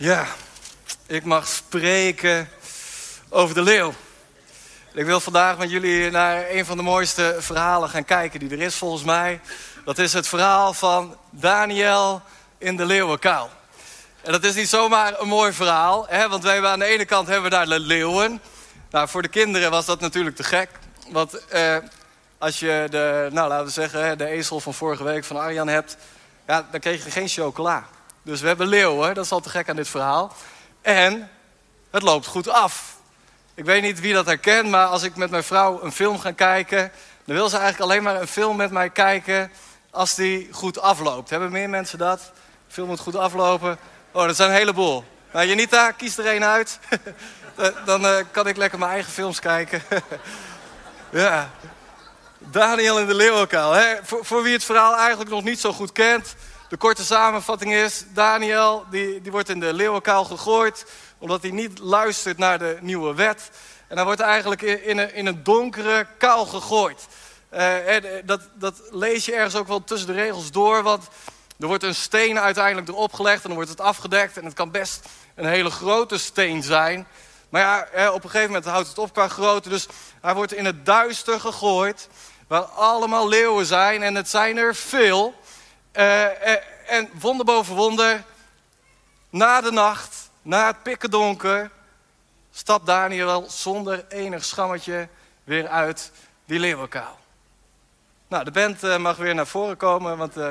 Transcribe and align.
Ja, 0.00 0.26
ik 1.06 1.24
mag 1.24 1.48
spreken 1.48 2.48
over 3.28 3.54
de 3.54 3.62
leeuw. 3.62 3.94
Ik 4.92 5.04
wil 5.04 5.20
vandaag 5.20 5.58
met 5.58 5.70
jullie 5.70 6.10
naar 6.10 6.50
een 6.50 6.64
van 6.64 6.76
de 6.76 6.82
mooiste 6.82 7.36
verhalen 7.38 7.88
gaan 7.88 8.04
kijken 8.04 8.40
die 8.40 8.50
er 8.50 8.60
is 8.60 8.74
volgens 8.74 9.02
mij. 9.02 9.40
Dat 9.84 9.98
is 9.98 10.12
het 10.12 10.28
verhaal 10.28 10.72
van 10.72 11.16
Daniel 11.30 12.22
in 12.58 12.76
de 12.76 12.84
leeuwenkuil. 12.84 13.50
En 14.22 14.32
dat 14.32 14.44
is 14.44 14.54
niet 14.54 14.68
zomaar 14.68 15.20
een 15.20 15.28
mooi 15.28 15.52
verhaal, 15.52 16.06
hè? 16.08 16.28
want 16.28 16.42
wij 16.42 16.52
hebben 16.52 16.70
aan 16.70 16.78
de 16.78 16.84
ene 16.84 17.04
kant 17.04 17.26
hebben 17.26 17.50
we 17.50 17.56
daar 17.56 17.66
de 17.66 17.80
leeuwen. 17.80 18.40
Nou, 18.90 19.08
voor 19.08 19.22
de 19.22 19.28
kinderen 19.28 19.70
was 19.70 19.86
dat 19.86 20.00
natuurlijk 20.00 20.36
te 20.36 20.44
gek. 20.44 20.68
Want 21.10 21.46
eh, 21.46 21.76
als 22.38 22.58
je 22.58 22.86
de, 22.90 23.28
nou 23.32 23.48
laten 23.48 23.66
we 23.66 23.72
zeggen, 23.72 24.18
de 24.18 24.26
ezel 24.26 24.60
van 24.60 24.74
vorige 24.74 25.04
week 25.04 25.24
van 25.24 25.36
Arjan 25.36 25.68
hebt, 25.68 25.96
ja, 26.46 26.66
dan 26.70 26.80
kreeg 26.80 27.04
je 27.04 27.10
geen 27.10 27.28
chocola. 27.28 27.88
Dus 28.22 28.40
we 28.40 28.46
hebben 28.46 28.66
leeuwen, 28.66 29.14
dat 29.14 29.24
is 29.24 29.32
al 29.32 29.40
te 29.40 29.48
gek 29.48 29.68
aan 29.68 29.76
dit 29.76 29.88
verhaal. 29.88 30.34
En 30.82 31.30
het 31.90 32.02
loopt 32.02 32.26
goed 32.26 32.48
af. 32.48 32.96
Ik 33.54 33.64
weet 33.64 33.82
niet 33.82 34.00
wie 34.00 34.12
dat 34.12 34.26
herkent, 34.26 34.68
maar 34.68 34.86
als 34.86 35.02
ik 35.02 35.16
met 35.16 35.30
mijn 35.30 35.44
vrouw 35.44 35.82
een 35.82 35.92
film 35.92 36.18
ga 36.18 36.32
kijken... 36.32 36.92
dan 37.24 37.36
wil 37.36 37.48
ze 37.48 37.56
eigenlijk 37.56 37.90
alleen 37.90 38.02
maar 38.02 38.20
een 38.20 38.26
film 38.26 38.56
met 38.56 38.70
mij 38.70 38.90
kijken 38.90 39.52
als 39.90 40.14
die 40.14 40.48
goed 40.52 40.80
afloopt. 40.80 41.30
Hebben 41.30 41.52
meer 41.52 41.70
mensen 41.70 41.98
dat? 41.98 42.18
De 42.66 42.74
film 42.74 42.88
moet 42.88 43.00
goed 43.00 43.16
aflopen. 43.16 43.78
Oh, 44.12 44.26
dat 44.26 44.36
zijn 44.36 44.50
een 44.50 44.56
heleboel. 44.56 45.04
Nou, 45.32 45.46
Janita, 45.46 45.90
kies 45.90 46.18
er 46.18 46.26
één 46.26 46.44
uit. 46.44 46.78
Dan 47.84 48.04
uh, 48.04 48.16
kan 48.30 48.46
ik 48.46 48.56
lekker 48.56 48.78
mijn 48.78 48.90
eigen 48.90 49.12
films 49.12 49.40
kijken. 49.40 49.82
ja. 51.10 51.50
Daniel 52.38 52.98
in 52.98 53.06
de? 53.06 53.98
Voor, 54.02 54.24
voor 54.24 54.42
wie 54.42 54.52
het 54.52 54.64
verhaal 54.64 54.96
eigenlijk 54.96 55.30
nog 55.30 55.42
niet 55.42 55.60
zo 55.60 55.72
goed 55.72 55.92
kent... 55.92 56.34
De 56.70 56.76
korte 56.76 57.04
samenvatting 57.04 57.72
is, 57.72 58.04
Daniel 58.14 58.84
die, 58.90 59.20
die 59.20 59.32
wordt 59.32 59.48
in 59.48 59.60
de 59.60 59.72
leeuwenkuil 59.72 60.24
gegooid... 60.24 60.86
omdat 61.18 61.42
hij 61.42 61.50
niet 61.50 61.78
luistert 61.78 62.38
naar 62.38 62.58
de 62.58 62.78
nieuwe 62.80 63.14
wet. 63.14 63.50
En 63.88 63.96
hij 63.96 64.04
wordt 64.04 64.20
eigenlijk 64.20 64.62
in, 64.62 64.98
een, 64.98 65.14
in 65.14 65.26
een 65.26 65.42
donkere 65.42 66.06
kuil 66.18 66.46
gegooid. 66.46 67.06
Uh, 67.52 67.76
dat, 68.24 68.40
dat 68.54 68.82
lees 68.90 69.24
je 69.24 69.32
ergens 69.32 69.54
ook 69.54 69.68
wel 69.68 69.84
tussen 69.84 70.08
de 70.08 70.14
regels 70.14 70.50
door... 70.50 70.82
want 70.82 71.08
er 71.58 71.66
wordt 71.66 71.82
een 71.82 71.94
steen 71.94 72.38
uiteindelijk 72.38 72.88
erop 72.88 73.12
gelegd 73.12 73.42
en 73.42 73.48
dan 73.48 73.54
wordt 73.54 73.70
het 73.70 73.80
afgedekt... 73.80 74.36
en 74.36 74.44
het 74.44 74.54
kan 74.54 74.70
best 74.70 75.08
een 75.34 75.46
hele 75.46 75.70
grote 75.70 76.18
steen 76.18 76.62
zijn... 76.62 77.06
Maar 77.48 77.88
ja, 77.94 78.12
op 78.12 78.24
een 78.24 78.30
gegeven 78.30 78.52
moment 78.52 78.64
houdt 78.64 78.88
het 78.88 78.98
op 78.98 79.12
qua 79.12 79.28
grootte. 79.28 79.68
Dus 79.68 79.86
hij 80.20 80.34
wordt 80.34 80.54
in 80.54 80.64
het 80.64 80.86
duister 80.86 81.40
gegooid. 81.40 82.08
Waar 82.46 82.62
allemaal 82.62 83.28
leeuwen 83.28 83.66
zijn. 83.66 84.02
En 84.02 84.14
het 84.14 84.28
zijn 84.28 84.56
er 84.56 84.74
veel. 84.74 85.34
Uh, 85.92 86.50
en 86.90 87.10
wonder 87.12 87.46
boven 87.46 87.74
wonder, 87.74 88.24
na 89.30 89.60
de 89.60 89.72
nacht, 89.72 90.30
na 90.42 90.66
het 90.66 90.82
pikken 90.82 91.10
donker, 91.10 91.70
stapt 92.52 92.86
Daniel 92.86 93.46
zonder 93.48 94.04
enig 94.08 94.44
schammetje 94.44 95.08
weer 95.44 95.68
uit 95.68 96.10
die 96.44 96.58
leeuwenkuil. 96.58 97.18
Nou, 98.28 98.44
de 98.44 98.50
band 98.50 98.84
uh, 98.84 98.96
mag 98.96 99.16
weer 99.16 99.34
naar 99.34 99.46
voren 99.46 99.76
komen, 99.76 100.16
want 100.16 100.36
uh, 100.36 100.48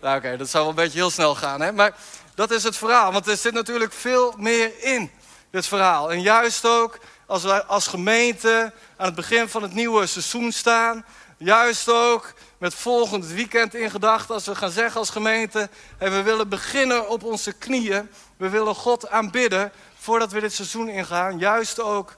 oké, 0.00 0.36
dat 0.36 0.48
zou 0.48 0.62
wel 0.62 0.68
een 0.68 0.82
beetje 0.84 0.98
heel 0.98 1.10
snel 1.10 1.34
gaan. 1.34 1.60
Hè? 1.60 1.72
Maar 1.72 1.94
dat 2.34 2.50
is 2.50 2.62
het 2.62 2.76
verhaal, 2.76 3.12
want 3.12 3.26
er 3.26 3.36
zit 3.36 3.52
natuurlijk 3.52 3.92
veel 3.92 4.34
meer 4.36 4.82
in, 4.82 5.10
dit 5.50 5.66
verhaal. 5.66 6.12
En 6.12 6.20
juist 6.20 6.64
ook 6.64 6.98
als 7.26 7.42
wij 7.42 7.62
als 7.62 7.86
gemeente 7.86 8.72
aan 8.96 9.06
het 9.06 9.14
begin 9.14 9.48
van 9.48 9.62
het 9.62 9.72
nieuwe 9.72 10.06
seizoen 10.06 10.52
staan, 10.52 11.04
juist 11.36 11.88
ook 11.88 12.32
met 12.58 12.74
volgend 12.74 13.26
weekend 13.26 13.74
in 13.74 13.90
gedachten. 13.90 14.34
Als 14.34 14.46
we 14.46 14.54
gaan 14.54 14.70
zeggen 14.70 15.00
als 15.00 15.10
gemeente, 15.10 15.68
en 15.98 16.10
we 16.10 16.22
willen 16.22 16.48
beginnen 16.48 17.08
op 17.08 17.22
onze 17.22 17.52
knieën. 17.52 18.10
We 18.36 18.48
willen 18.48 18.74
God 18.74 19.08
aanbidden 19.08 19.72
voordat 19.98 20.32
we 20.32 20.40
dit 20.40 20.52
seizoen 20.52 20.88
ingaan. 20.88 21.38
Juist 21.38 21.80
ook 21.80 22.14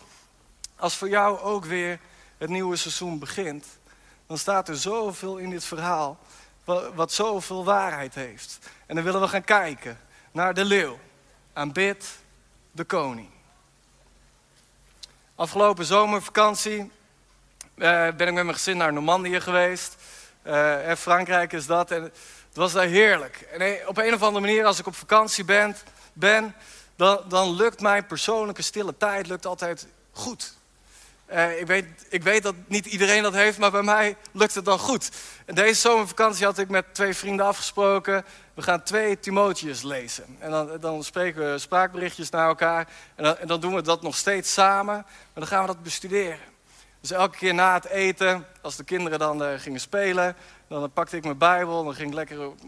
als 0.76 0.96
voor 0.96 1.08
jou 1.08 1.38
ook 1.38 1.64
weer 1.64 2.00
het 2.38 2.48
nieuwe 2.48 2.76
seizoen 2.76 3.18
begint. 3.18 3.66
Dan 4.26 4.38
staat 4.38 4.68
er 4.68 4.76
zoveel 4.76 5.36
in 5.36 5.50
dit 5.50 5.64
verhaal 5.64 6.18
wat, 6.94 7.12
zoveel 7.12 7.64
waarheid 7.64 8.14
heeft. 8.14 8.58
En 8.86 8.94
dan 8.94 9.04
willen 9.04 9.20
we 9.20 9.28
gaan 9.28 9.44
kijken 9.44 10.00
naar 10.32 10.54
de 10.54 10.64
leeuw. 10.64 10.98
Aanbid 11.52 12.18
de 12.70 12.84
koning. 12.84 13.28
Afgelopen 15.34 15.84
zomervakantie 15.84 16.80
uh, 16.80 18.08
ben 18.16 18.28
ik 18.28 18.34
met 18.34 18.44
mijn 18.44 18.54
gezin 18.54 18.76
naar 18.76 18.92
Normandië 18.92 19.40
geweest. 19.40 19.96
Uh, 20.48 20.94
Frankrijk 20.94 21.52
is 21.52 21.66
dat. 21.66 21.90
En 21.90 22.02
het 22.02 22.56
was 22.56 22.72
daar 22.72 22.86
heerlijk. 22.86 23.40
En 23.58 23.88
op 23.88 23.98
een 23.98 24.14
of 24.14 24.22
andere 24.22 24.46
manier, 24.46 24.64
als 24.64 24.78
ik 24.78 24.86
op 24.86 24.94
vakantie 24.94 25.44
ben, 25.44 25.76
ben 26.12 26.54
dan, 26.96 27.20
dan 27.28 27.54
lukt 27.54 27.80
mijn 27.80 28.06
persoonlijke 28.06 28.62
stille 28.62 28.96
tijd 28.96 29.26
lukt 29.26 29.46
altijd 29.46 29.86
goed. 30.12 30.56
Uh, 31.32 31.60
ik, 31.60 31.66
weet, 31.66 31.86
ik 32.08 32.22
weet 32.22 32.42
dat 32.42 32.54
niet 32.66 32.86
iedereen 32.86 33.22
dat 33.22 33.32
heeft, 33.32 33.58
maar 33.58 33.70
bij 33.70 33.82
mij 33.82 34.16
lukt 34.32 34.54
het 34.54 34.64
dan 34.64 34.78
goed. 34.78 35.10
En 35.44 35.54
deze 35.54 35.80
zomervakantie 35.80 36.44
had 36.44 36.58
ik 36.58 36.68
met 36.68 36.94
twee 36.94 37.14
vrienden 37.14 37.46
afgesproken. 37.46 38.24
We 38.54 38.62
gaan 38.62 38.82
twee 38.82 39.20
Timotheus 39.20 39.82
lezen. 39.82 40.36
En 40.38 40.50
dan, 40.50 40.80
dan 40.80 41.04
spreken 41.04 41.52
we 41.52 41.58
spraakberichtjes 41.58 42.30
naar 42.30 42.48
elkaar. 42.48 42.88
En 43.14 43.24
dan, 43.24 43.36
en 43.36 43.46
dan 43.46 43.60
doen 43.60 43.74
we 43.74 43.82
dat 43.82 44.02
nog 44.02 44.16
steeds 44.16 44.52
samen. 44.52 44.94
Maar 44.94 45.06
dan 45.34 45.46
gaan 45.46 45.60
we 45.60 45.66
dat 45.66 45.82
bestuderen. 45.82 46.38
Dus 47.00 47.10
elke 47.10 47.36
keer 47.36 47.54
na 47.54 47.74
het 47.74 47.84
eten, 47.84 48.46
als 48.60 48.76
de 48.76 48.84
kinderen 48.84 49.18
dan 49.18 49.42
uh, 49.42 49.48
gingen 49.56 49.80
spelen, 49.80 50.36
dan 50.68 50.92
pakte 50.92 51.16
ik 51.16 51.24
mijn 51.24 51.38
Bijbel, 51.38 51.84
dan 51.84 51.94
ging 51.94 52.08
ik 52.08 52.14
lekker 52.14 52.46
op, 52.46 52.58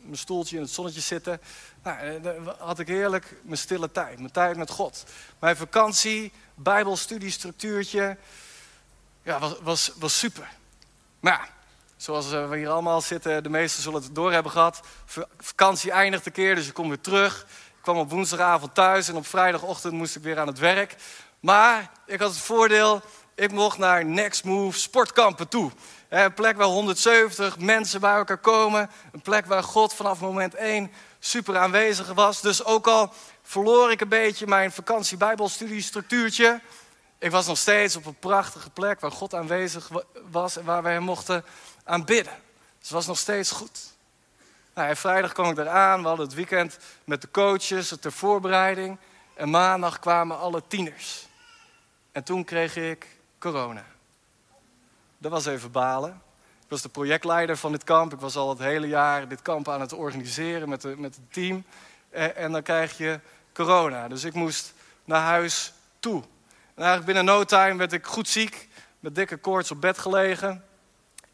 mijn 0.00 0.16
stoeltje 0.16 0.56
in 0.56 0.62
het 0.62 0.70
zonnetje 0.70 1.00
zitten. 1.00 1.40
Nou, 1.82 1.98
eh, 1.98 2.22
dan 2.22 2.54
had 2.58 2.78
ik 2.78 2.86
heerlijk 2.86 3.34
mijn 3.42 3.58
stille 3.58 3.90
tijd, 3.90 4.18
mijn 4.18 4.32
tijd 4.32 4.56
met 4.56 4.70
God. 4.70 5.04
Mijn 5.38 5.56
vakantie, 5.56 6.32
Bijbelstudiestructuurtje, 6.54 8.16
ja, 9.22 9.38
was, 9.38 9.58
was, 9.62 9.92
was 9.98 10.18
super. 10.18 10.48
Maar 11.20 11.50
zoals 11.96 12.32
eh, 12.32 12.48
we 12.48 12.56
hier 12.56 12.68
allemaal 12.68 13.00
zitten, 13.00 13.42
de 13.42 13.48
meesten 13.48 13.82
zullen 13.82 14.02
het 14.02 14.14
door 14.14 14.32
hebben 14.32 14.52
gehad. 14.52 14.80
Vakantie 15.38 15.90
eindigt 15.90 16.26
een 16.26 16.32
keer, 16.32 16.54
dus 16.54 16.68
ik 16.68 16.74
kom 16.74 16.88
weer 16.88 17.00
terug. 17.00 17.46
Ik 17.76 17.82
kwam 17.82 17.96
op 17.96 18.10
woensdagavond 18.10 18.74
thuis 18.74 19.08
en 19.08 19.16
op 19.16 19.26
vrijdagochtend 19.26 19.92
moest 19.92 20.16
ik 20.16 20.22
weer 20.22 20.38
aan 20.38 20.46
het 20.46 20.58
werk. 20.58 20.96
Maar 21.40 21.90
ik 22.06 22.20
had 22.20 22.30
het 22.30 22.38
voordeel, 22.38 23.02
ik 23.34 23.52
mocht 23.52 23.78
naar 23.78 24.04
Next 24.04 24.44
Move 24.44 24.78
sportkampen 24.78 25.48
toe. 25.48 25.70
Een 26.08 26.34
plek 26.34 26.56
waar 26.56 26.66
170 26.66 27.58
mensen 27.58 28.00
bij 28.00 28.14
elkaar 28.14 28.38
komen. 28.38 28.90
Een 29.12 29.20
plek 29.20 29.46
waar 29.46 29.62
God 29.62 29.94
vanaf 29.94 30.20
moment 30.20 30.54
1 30.54 30.90
super 31.18 31.58
aanwezig 31.58 32.12
was. 32.12 32.40
Dus 32.40 32.64
ook 32.64 32.86
al 32.86 33.12
verloor 33.42 33.90
ik 33.90 34.00
een 34.00 34.08
beetje 34.08 34.46
mijn 34.46 34.72
vakantie 34.72 35.16
bijbelstudiestructuurtje. 35.16 36.60
Ik 37.18 37.30
was 37.30 37.46
nog 37.46 37.58
steeds 37.58 37.96
op 37.96 38.06
een 38.06 38.18
prachtige 38.18 38.70
plek 38.70 39.00
waar 39.00 39.12
God 39.12 39.34
aanwezig 39.34 39.90
was 40.30 40.56
en 40.56 40.64
waar 40.64 40.82
wij 40.82 40.92
hem 40.92 41.02
mochten 41.02 41.44
aanbidden. 41.84 42.34
Dus 42.78 42.88
het 42.88 42.90
was 42.90 43.06
nog 43.06 43.18
steeds 43.18 43.50
goed. 43.50 43.92
Nou, 44.74 44.96
vrijdag 44.96 45.32
kwam 45.32 45.50
ik 45.50 45.58
eraan. 45.58 46.00
We 46.00 46.08
hadden 46.08 46.26
het 46.26 46.34
weekend 46.34 46.78
met 47.04 47.20
de 47.20 47.30
coaches 47.30 47.94
ter 48.00 48.12
voorbereiding. 48.12 48.98
En 49.34 49.50
maandag 49.50 49.98
kwamen 49.98 50.38
alle 50.38 50.62
tieners. 50.68 51.26
En 52.12 52.24
toen 52.24 52.44
kreeg 52.44 52.76
ik 52.76 53.06
corona. 53.50 53.84
Dat 55.18 55.30
was 55.30 55.46
even 55.46 55.70
balen. 55.70 56.10
Ik 56.62 56.70
was 56.70 56.82
de 56.82 56.88
projectleider 56.88 57.56
van 57.56 57.72
dit 57.72 57.84
kamp. 57.84 58.12
Ik 58.12 58.20
was 58.20 58.36
al 58.36 58.48
het 58.48 58.58
hele 58.58 58.86
jaar 58.86 59.28
dit 59.28 59.42
kamp 59.42 59.68
aan 59.68 59.80
het 59.80 59.92
organiseren 59.92 60.68
met, 60.68 60.80
de, 60.80 60.94
met 60.96 61.14
het 61.14 61.32
team. 61.32 61.64
En, 62.10 62.36
en 62.36 62.52
dan 62.52 62.62
krijg 62.62 62.98
je 62.98 63.20
corona. 63.52 64.08
Dus 64.08 64.24
ik 64.24 64.34
moest 64.34 64.74
naar 65.04 65.22
huis 65.22 65.72
toe. 66.00 66.22
En 66.74 66.82
eigenlijk 66.82 67.04
binnen 67.04 67.24
no 67.24 67.44
time 67.44 67.76
werd 67.76 67.92
ik 67.92 68.06
goed 68.06 68.28
ziek. 68.28 68.68
Met 69.00 69.14
dikke 69.14 69.36
koorts 69.36 69.70
op 69.70 69.80
bed 69.80 69.98
gelegen. 69.98 70.64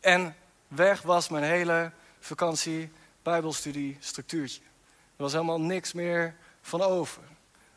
En 0.01 0.37
weg 0.69 1.03
was 1.03 1.29
mijn 1.29 1.45
hele 1.45 1.93
vakantie, 2.21 2.93
bijbelstudie, 3.23 3.97
structuurtje. 4.01 4.61
Er 5.17 5.23
was 5.23 5.33
helemaal 5.33 5.61
niks 5.61 5.93
meer 5.93 6.35
van 6.63 6.83
over. 6.83 7.23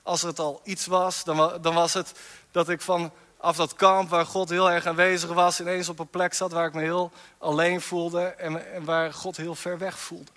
Als 0.04 0.22
het 0.22 0.40
al 0.40 0.62
iets 0.64 0.86
was, 0.86 1.24
dan, 1.24 1.62
dan 1.62 1.74
was 1.74 1.94
het 1.94 2.20
dat 2.52 2.70
ik 2.70 2.82
van 2.82 3.12
af 3.44 3.56
dat 3.56 3.76
kamp 3.76 4.10
waar 4.10 4.26
God 4.26 4.50
heel 4.50 4.72
erg 4.72 4.86
aanwezig 4.86 5.34
was, 5.34 5.60
ineens 5.60 5.90
op 5.90 6.00
een 6.00 6.08
plek 6.08 6.34
zat 6.34 6.52
waar 6.52 6.68
ik 6.68 6.74
me 6.74 6.82
heel 6.82 7.12
alleen 7.38 7.82
voelde 7.82 8.22
en, 8.26 8.74
en 8.74 8.86
waar 8.86 9.14
God 9.14 9.38
heel 9.38 9.56
ver 9.56 9.78
weg 9.78 10.00
voelde. 10.00 10.32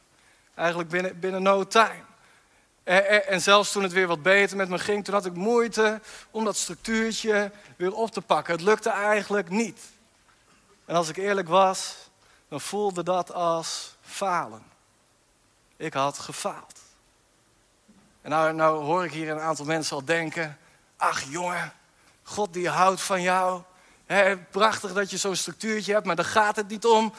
Eigenlijk 0.55 0.89
binnen, 0.89 1.21
binnen 1.21 1.43
no 1.43 1.67
time. 1.67 2.05
En, 2.85 3.27
en, 3.27 3.41
zelfs 3.41 3.73
toen 3.73 3.83
het 3.83 3.93
weer 3.93 4.07
wat 4.07 4.23
beter 4.23 4.57
met 4.57 4.69
me 4.69 4.79
ging, 4.79 5.05
toen 5.05 5.15
had 5.15 5.27
ik 5.27 5.35
moeite 5.35 6.01
om 6.31 6.45
dat 6.45 6.57
structuurtje 6.57 7.51
weer 7.77 7.95
op 7.95 8.11
te 8.11 8.21
pakken. 8.21 8.55
Het 8.55 8.63
lukte 8.63 8.91
eigenlijk 8.91 9.51
niet. 9.51 9.81
En 10.85 10.95
als 10.95 11.09
ik 11.09 11.17
eerlijk 11.17 11.49
was, 11.49 11.97
dan 12.49 12.61
voelde 12.61 13.03
dat 13.03 13.33
als 13.33 13.97
falen. 14.03 14.63
Ik 15.77 15.93
had 15.93 16.19
gefaald. 16.19 16.81
En 18.23 18.31
nou, 18.31 18.53
nou 18.53 18.85
hoor 18.85 19.05
ik 19.05 19.13
hier 19.13 19.31
een 19.31 19.41
aantal 19.41 19.65
mensen 19.65 19.97
al 19.97 20.05
denken: 20.05 20.59
ach 20.97 21.23
jongen, 21.23 21.73
God 22.29 22.53
die 22.53 22.69
houdt 22.69 23.01
van 23.01 23.23
jou. 23.23 23.63
prachtig 24.51 24.93
dat 24.93 25.11
je 25.11 25.17
zo'n 25.17 25.37
structuurtje 25.37 25.93
hebt, 25.93 26.07
maar 26.07 26.17
daar 26.17 26.25
gaat 26.25 26.57
het 26.57 26.69
niet 26.69 26.85
om. 26.85 27.13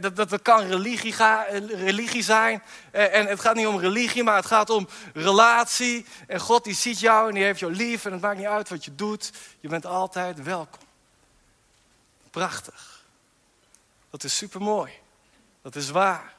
Dat, 0.00 0.16
dat, 0.16 0.28
dat 0.28 0.42
kan 0.42 0.66
religie, 0.66 1.12
ga, 1.12 1.46
religie 1.68 2.22
zijn. 2.22 2.62
En 2.90 3.26
het 3.26 3.40
gaat 3.40 3.54
niet 3.54 3.66
om 3.66 3.78
religie, 3.78 4.22
maar 4.22 4.36
het 4.36 4.46
gaat 4.46 4.70
om 4.70 4.88
relatie. 5.14 6.06
En 6.26 6.40
God 6.40 6.64
die 6.64 6.74
ziet 6.74 7.00
jou 7.00 7.28
en 7.28 7.34
die 7.34 7.44
heeft 7.44 7.60
jou 7.60 7.72
lief. 7.72 8.04
En 8.04 8.12
het 8.12 8.20
maakt 8.20 8.38
niet 8.38 8.46
uit 8.46 8.68
wat 8.68 8.84
je 8.84 8.94
doet. 8.94 9.32
Je 9.60 9.68
bent 9.68 9.86
altijd 9.86 10.42
welkom. 10.42 10.82
Prachtig. 12.30 13.04
Dat 14.10 14.24
is 14.24 14.36
super 14.36 14.60
mooi. 14.60 14.92
Dat 15.62 15.76
is 15.76 15.90
waar. 15.90 16.34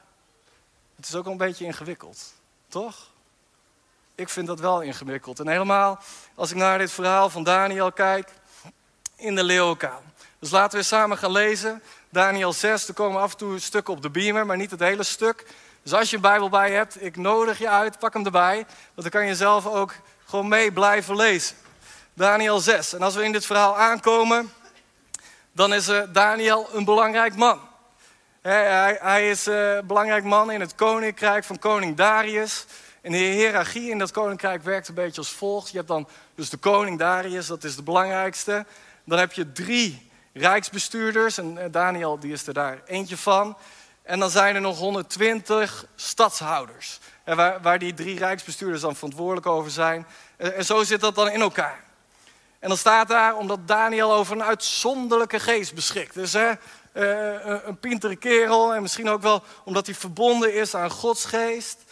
Het 0.96 1.08
is 1.08 1.14
ook 1.14 1.26
een 1.26 1.36
beetje 1.36 1.64
ingewikkeld, 1.64 2.34
toch? 2.68 3.10
Ik 4.18 4.28
vind 4.28 4.46
dat 4.46 4.60
wel 4.60 4.80
ingewikkeld. 4.80 5.40
En 5.40 5.48
helemaal 5.48 5.98
als 6.34 6.50
ik 6.50 6.56
naar 6.56 6.78
dit 6.78 6.92
verhaal 6.92 7.30
van 7.30 7.44
Daniel 7.44 7.92
kijk 7.92 8.28
in 9.16 9.34
de 9.34 9.44
leeuwenkuil. 9.44 10.02
Dus 10.38 10.50
laten 10.50 10.78
we 10.78 10.84
samen 10.84 11.18
gaan 11.18 11.30
lezen. 11.30 11.82
Daniel 12.08 12.52
6, 12.52 12.88
er 12.88 12.94
komen 12.94 13.20
af 13.20 13.30
en 13.30 13.36
toe 13.36 13.58
stukken 13.58 13.94
op 13.94 14.02
de 14.02 14.10
beamer, 14.10 14.46
maar 14.46 14.56
niet 14.56 14.70
het 14.70 14.80
hele 14.80 15.02
stuk. 15.02 15.46
Dus 15.82 15.92
als 15.92 16.10
je 16.10 16.16
een 16.16 16.22
Bijbel 16.22 16.48
bij 16.48 16.70
hebt, 16.72 17.02
ik 17.02 17.16
nodig 17.16 17.58
je 17.58 17.68
uit, 17.68 17.98
pak 17.98 18.12
hem 18.12 18.24
erbij. 18.24 18.54
Want 18.94 19.10
dan 19.10 19.10
kan 19.10 19.26
je 19.26 19.34
zelf 19.34 19.66
ook 19.66 19.94
gewoon 20.24 20.48
mee 20.48 20.72
blijven 20.72 21.16
lezen. 21.16 21.56
Daniel 22.14 22.60
6. 22.60 22.94
En 22.94 23.02
als 23.02 23.14
we 23.14 23.24
in 23.24 23.32
dit 23.32 23.46
verhaal 23.46 23.76
aankomen, 23.76 24.52
dan 25.52 25.74
is 25.74 25.88
uh, 25.88 26.02
Daniel 26.12 26.68
een 26.72 26.84
belangrijk 26.84 27.36
man. 27.36 27.60
Hij, 28.40 29.30
is 29.30 29.46
een 29.46 29.76
uh, 29.76 29.82
belangrijk 29.82 30.24
man 30.24 30.50
in 30.50 30.60
het 30.60 30.74
koninkrijk 30.74 31.44
van 31.44 31.58
koning 31.58 31.96
Darius. 31.96 32.66
En 33.02 33.12
de 33.12 33.18
hiërarchie 33.18 33.90
in 33.90 33.98
dat 33.98 34.10
koninkrijk 34.10 34.62
werkt 34.62 34.88
een 34.88 34.94
beetje 34.94 35.20
als 35.20 35.30
volgt. 35.30 35.70
Je 35.70 35.76
hebt 35.76 35.88
dan 35.88 36.08
dus 36.34 36.50
de 36.50 36.56
koning 36.56 36.98
Darius, 36.98 37.46
dat 37.46 37.64
is 37.64 37.76
de 37.76 37.82
belangrijkste. 37.82 38.66
Dan 39.04 39.18
heb 39.18 39.32
je 39.32 39.52
drie 39.52 40.10
rijksbestuurders, 40.32 41.38
en 41.38 41.58
eh, 41.58 41.64
Daniel 41.70 42.18
die 42.18 42.32
is 42.32 42.46
er 42.46 42.54
daar 42.54 42.82
eentje 42.86 43.16
van. 43.16 43.56
En 44.02 44.18
dan 44.18 44.30
zijn 44.30 44.54
er 44.54 44.60
nog 44.60 44.78
120 44.78 45.86
stadshouders, 45.94 46.98
waar, 47.24 47.60
waar 47.62 47.78
die 47.78 47.94
drie 47.94 48.18
rijksbestuurders 48.18 48.82
dan 48.82 48.94
verantwoordelijk 48.94 49.46
over 49.46 49.70
zijn. 49.70 50.06
En 50.36 50.64
zo 50.64 50.84
zit 50.84 51.00
dat 51.00 51.14
dan 51.14 51.30
in 51.30 51.40
elkaar. 51.40 51.84
En 52.58 52.68
dan 52.68 52.78
staat 52.78 53.08
daar, 53.08 53.36
omdat 53.36 53.68
Daniel 53.68 54.12
over 54.12 54.36
een 54.36 54.42
uitzonderlijke 54.42 55.40
geest 55.40 55.74
beschikt. 55.74 56.14
Dus 56.14 56.32
hè, 56.32 56.50
eh, 56.92 57.64
een 57.64 57.78
pintere 57.78 58.16
kerel 58.16 58.74
en 58.74 58.82
misschien 58.82 59.08
ook 59.08 59.22
wel 59.22 59.42
omdat 59.64 59.86
hij 59.86 59.94
verbonden 59.94 60.54
is 60.54 60.74
aan 60.74 60.90
Gods 60.90 61.24
geest, 61.24 61.84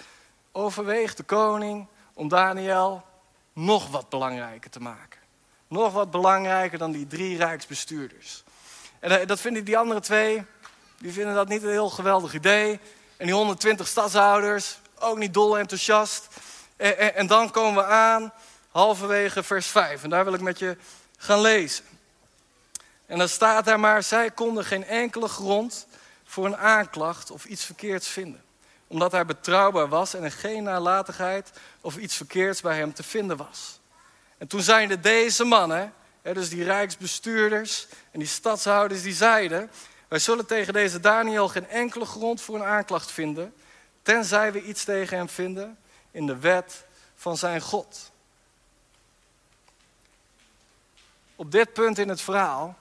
overweegt 0.56 1.16
de 1.16 1.22
koning 1.22 1.86
om 2.14 2.28
Daniel 2.28 3.04
nog 3.52 3.88
wat 3.88 4.08
belangrijker 4.08 4.70
te 4.70 4.80
maken. 4.80 5.20
Nog 5.68 5.92
wat 5.92 6.10
belangrijker 6.10 6.78
dan 6.78 6.92
die 6.92 7.06
drie 7.06 7.36
rijksbestuurders. 7.36 8.44
En 8.98 9.20
eh, 9.20 9.26
dat 9.26 9.40
vinden 9.40 9.64
die 9.64 9.78
andere 9.78 10.00
twee, 10.00 10.44
die 10.98 11.12
vinden 11.12 11.34
dat 11.34 11.48
niet 11.48 11.62
een 11.62 11.70
heel 11.70 11.90
geweldig 11.90 12.34
idee. 12.34 12.80
En 13.16 13.26
die 13.26 13.34
120 13.34 13.86
stadshouders, 13.86 14.78
ook 14.98 15.18
niet 15.18 15.34
dol 15.34 15.58
enthousiast. 15.58 16.28
En, 16.76 16.98
en, 16.98 17.14
en 17.14 17.26
dan 17.26 17.50
komen 17.50 17.84
we 17.84 17.90
aan, 17.90 18.32
halverwege 18.70 19.42
vers 19.42 19.66
5. 19.66 20.02
En 20.02 20.10
daar 20.10 20.24
wil 20.24 20.34
ik 20.34 20.40
met 20.40 20.58
je 20.58 20.76
gaan 21.16 21.40
lezen. 21.40 21.84
En 23.06 23.18
dan 23.18 23.28
staat 23.28 23.64
daar 23.64 23.80
maar, 23.80 24.02
zij 24.02 24.30
konden 24.30 24.64
geen 24.64 24.84
enkele 24.84 25.28
grond 25.28 25.86
voor 26.24 26.46
een 26.46 26.56
aanklacht 26.56 27.30
of 27.30 27.44
iets 27.44 27.64
verkeerds 27.64 28.08
vinden. 28.08 28.44
Omdat 28.86 29.12
hij 29.12 29.26
betrouwbaar 29.26 29.88
was 29.88 30.14
en 30.14 30.22
er 30.22 30.32
geen 30.32 30.62
nalatigheid 30.62 31.52
of 31.80 31.96
iets 31.96 32.16
verkeerds 32.16 32.60
bij 32.60 32.76
hem 32.76 32.92
te 32.92 33.02
vinden 33.02 33.36
was. 33.36 33.80
En 34.38 34.46
toen 34.46 34.60
zeiden 34.60 35.02
deze 35.02 35.44
mannen, 35.44 35.92
dus 36.22 36.48
die 36.48 36.64
rijksbestuurders 36.64 37.86
en 38.10 38.18
die 38.18 38.28
stadshouders, 38.28 39.02
die 39.02 39.14
zeiden... 39.14 39.70
wij 40.08 40.18
zullen 40.18 40.46
tegen 40.46 40.72
deze 40.72 41.00
Daniel 41.00 41.48
geen 41.48 41.68
enkele 41.68 42.04
grond 42.04 42.40
voor 42.40 42.54
een 42.54 42.64
aanklacht 42.64 43.10
vinden... 43.10 43.54
tenzij 44.02 44.52
we 44.52 44.62
iets 44.62 44.84
tegen 44.84 45.16
hem 45.16 45.28
vinden 45.28 45.78
in 46.10 46.26
de 46.26 46.38
wet 46.38 46.84
van 47.14 47.36
zijn 47.36 47.60
God. 47.60 48.10
Op 51.36 51.50
dit 51.50 51.72
punt 51.72 51.98
in 51.98 52.08
het 52.08 52.20
verhaal 52.20 52.78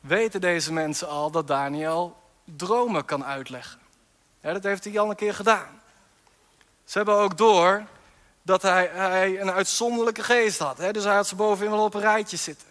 weten 0.00 0.40
deze 0.40 0.72
mensen 0.72 1.08
al 1.08 1.30
dat 1.30 1.46
Daniel 1.46 2.16
dromen 2.44 3.04
kan 3.04 3.24
uitleggen. 3.24 3.80
Dat 4.52 4.62
heeft 4.62 4.84
hij 4.84 4.98
al 4.98 5.10
een 5.10 5.16
keer 5.16 5.34
gedaan. 5.34 5.80
Ze 6.84 6.96
hebben 6.98 7.14
ook 7.14 7.36
door 7.36 7.82
dat 8.42 8.62
hij, 8.62 8.90
hij 8.92 9.40
een 9.40 9.50
uitzonderlijke 9.50 10.22
geest 10.22 10.58
had. 10.58 10.76
Dus 10.76 11.04
hij 11.04 11.14
had 11.14 11.26
ze 11.26 11.34
bovenin 11.34 11.70
wel 11.70 11.84
op 11.84 11.94
een 11.94 12.00
rijtje 12.00 12.36
zitten. 12.36 12.68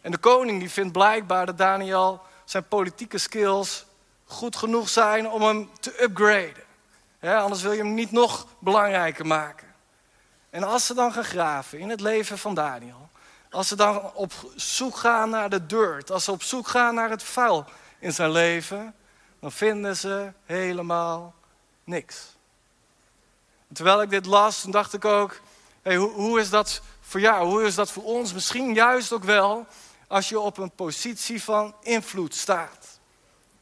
En 0.00 0.10
de 0.10 0.18
koning 0.18 0.60
die 0.60 0.70
vindt 0.70 0.92
blijkbaar 0.92 1.46
dat 1.46 1.58
Daniel 1.58 2.20
zijn 2.44 2.68
politieke 2.68 3.18
skills 3.18 3.84
goed 4.24 4.56
genoeg 4.56 4.88
zijn 4.88 5.30
om 5.30 5.42
hem 5.42 5.70
te 5.80 6.02
upgraden. 6.02 6.64
anders 7.20 7.62
wil 7.62 7.72
je 7.72 7.82
hem 7.82 7.94
niet 7.94 8.10
nog 8.10 8.46
belangrijker 8.58 9.26
maken. 9.26 9.74
En 10.50 10.62
als 10.62 10.86
ze 10.86 10.94
dan 10.94 11.12
gaan 11.12 11.24
graven 11.24 11.78
in 11.78 11.90
het 11.90 12.00
leven 12.00 12.38
van 12.38 12.54
Daniel, 12.54 13.08
als 13.50 13.68
ze 13.68 13.76
dan 13.76 14.12
op 14.14 14.32
zoek 14.56 14.96
gaan 14.96 15.30
naar 15.30 15.50
de 15.50 15.66
dirt, 15.66 16.10
als 16.10 16.24
ze 16.24 16.30
op 16.30 16.42
zoek 16.42 16.68
gaan 16.68 16.94
naar 16.94 17.10
het 17.10 17.22
vuil 17.22 17.64
in 17.98 18.12
zijn 18.12 18.30
leven, 18.30 18.94
dan 19.44 19.52
vinden 19.52 19.96
ze 19.96 20.32
helemaal 20.44 21.34
niks. 21.84 22.36
terwijl 23.72 24.02
ik 24.02 24.10
dit 24.10 24.26
las, 24.26 24.60
toen 24.60 24.70
dacht 24.70 24.92
ik 24.92 25.04
ook, 25.04 25.40
hey, 25.82 25.96
hoe, 25.96 26.10
hoe 26.10 26.40
is 26.40 26.50
dat 26.50 26.82
voor 27.00 27.20
jou? 27.20 27.46
Hoe 27.46 27.64
is 27.64 27.74
dat 27.74 27.90
voor 27.90 28.02
ons? 28.02 28.32
Misschien 28.32 28.74
juist 28.74 29.12
ook 29.12 29.24
wel 29.24 29.66
als 30.08 30.28
je 30.28 30.40
op 30.40 30.58
een 30.58 30.70
positie 30.70 31.42
van 31.42 31.74
invloed 31.82 32.34
staat. 32.34 33.00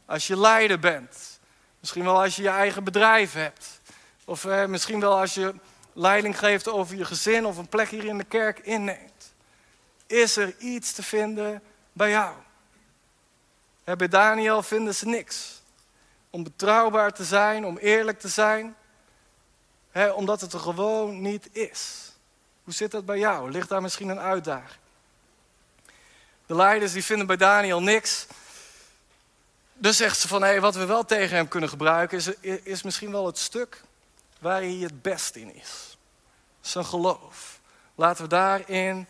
Als 0.07 0.27
je 0.27 0.37
leider 0.37 0.79
bent. 0.79 1.41
Misschien 1.81 2.05
wel 2.05 2.23
als 2.23 2.37
je 2.37 2.43
je 2.43 2.49
eigen 2.49 2.85
bedrijf 2.85 3.33
hebt. 3.33 3.81
Of 4.25 4.45
eh, 4.45 4.65
misschien 4.67 5.01
wel 5.01 5.19
als 5.19 5.35
je 5.35 5.55
leiding 5.93 6.39
geeft 6.39 6.69
over 6.69 6.97
je 6.97 7.05
gezin 7.05 7.47
of 7.47 7.57
een 7.57 7.69
plek 7.69 7.89
hier 7.89 8.05
in 8.05 8.19
de 8.19 8.25
kerk 8.25 8.59
inneemt. 8.59 9.35
Is 10.07 10.37
er 10.37 10.55
iets 10.59 10.93
te 10.93 11.03
vinden 11.03 11.63
bij 11.93 12.11
jou? 12.11 12.35
bij 13.85 14.09
Daniel 14.09 14.63
vinden 14.63 14.95
ze 14.95 15.07
niks. 15.07 15.62
Om 16.35 16.43
betrouwbaar 16.43 17.13
te 17.13 17.25
zijn, 17.25 17.67
om 17.67 17.77
eerlijk 17.77 18.21
te 18.21 18.29
zijn. 18.29 18.77
omdat 20.15 20.41
het 20.41 20.53
er 20.53 20.61
gewoon 20.61 21.21
niet 21.21 21.49
is. 21.53 22.13
Hoe 22.65 22.73
zit 22.75 22.91
dat 22.91 23.05
bij 23.05 23.19
jou? 23.19 23.51
Ligt 23.51 23.69
daar 23.69 23.83
misschien 23.83 24.09
een 24.09 24.21
uitdaging? 24.21 24.81
De 26.47 26.55
leiders 26.55 26.93
die 26.93 27.05
vinden 27.05 27.27
bij 27.27 27.37
Daniel 27.37 27.83
niks. 27.83 28.27
Dus 29.75 29.97
zegt 29.97 30.19
ze 30.19 30.29
van, 30.29 30.43
hé, 30.43 30.61
wat 30.61 30.75
we 30.75 30.85
wel 30.85 31.05
tegen 31.05 31.37
hem 31.37 31.49
kunnen 31.49 31.69
gebruiken... 31.69 32.19
Is, 32.19 32.61
is 32.63 32.83
misschien 32.83 33.11
wel 33.11 33.27
het 33.27 33.39
stuk 33.39 33.83
waar 34.39 34.61
hij 34.61 34.71
het 34.81 35.03
best 35.03 35.37
in 35.37 35.55
is. 35.55 35.97
Zijn 36.61 36.85
geloof. 36.85 37.61
Laten 37.95 38.23
we 38.23 38.29
daarin 38.29 39.07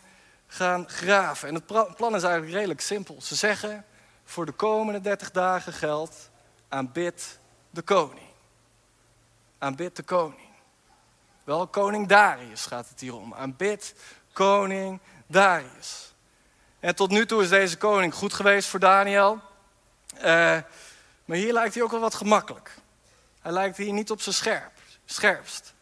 gaan 0.47 0.89
graven. 0.89 1.47
En 1.47 1.55
het 1.55 1.95
plan 1.95 2.15
is 2.15 2.23
eigenlijk 2.23 2.53
redelijk 2.53 2.81
simpel. 2.81 3.21
Ze 3.21 3.35
zeggen, 3.35 3.85
voor 4.25 4.45
de 4.45 4.51
komende 4.51 5.01
30 5.01 5.31
dagen 5.31 5.73
geldt, 5.73 6.29
aanbid 6.73 7.39
de 7.69 7.81
koning. 7.81 8.27
Aanbid 9.57 9.95
de 9.95 10.03
koning. 10.03 10.49
Wel, 11.43 11.67
koning 11.67 12.07
Darius 12.07 12.65
gaat 12.65 12.89
het 12.89 12.99
hier 12.99 13.15
om. 13.15 13.33
Aanbid 13.33 13.95
koning 14.31 14.99
Darius. 15.27 16.13
En 16.79 16.95
tot 16.95 17.09
nu 17.09 17.25
toe 17.25 17.41
is 17.41 17.49
deze 17.49 17.77
koning 17.77 18.13
goed 18.13 18.33
geweest 18.33 18.67
voor 18.67 18.79
Daniel. 18.79 19.39
Uh, 20.15 20.21
maar 21.25 21.37
hier 21.37 21.53
lijkt 21.53 21.73
hij 21.73 21.83
ook 21.83 21.91
wel 21.91 21.99
wat 21.99 22.15
gemakkelijk. 22.15 22.75
Hij 23.41 23.51
lijkt 23.51 23.77
hier 23.77 23.93
niet 23.93 24.11
op 24.11 24.21
zijn 24.21 24.35
scherp, 24.35 24.71
scherpst. 25.05 25.73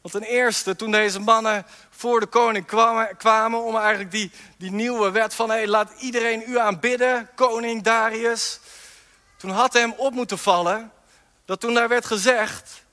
Want 0.00 0.14
ten 0.14 0.32
eerste, 0.32 0.76
toen 0.76 0.90
deze 0.90 1.20
mannen 1.20 1.66
voor 1.90 2.20
de 2.20 2.26
koning 2.26 2.66
kwamen, 2.66 3.16
kwamen 3.16 3.62
om 3.62 3.76
eigenlijk 3.76 4.10
die, 4.10 4.30
die 4.56 4.70
nieuwe 4.70 5.10
wet 5.10 5.34
van 5.34 5.50
hey, 5.50 5.66
laat 5.66 6.00
iedereen 6.00 6.42
u 6.46 6.58
aanbidden, 6.58 7.28
koning 7.34 7.82
Darius. 7.82 8.60
Toen 9.36 9.50
had 9.50 9.72
hem 9.72 9.92
op 9.92 10.12
moeten 10.12 10.38
vallen 10.38 10.92
dat 11.44 11.60
toen 11.60 11.74
daar 11.74 11.88
werd 11.88 12.06
gezegd 12.06 12.84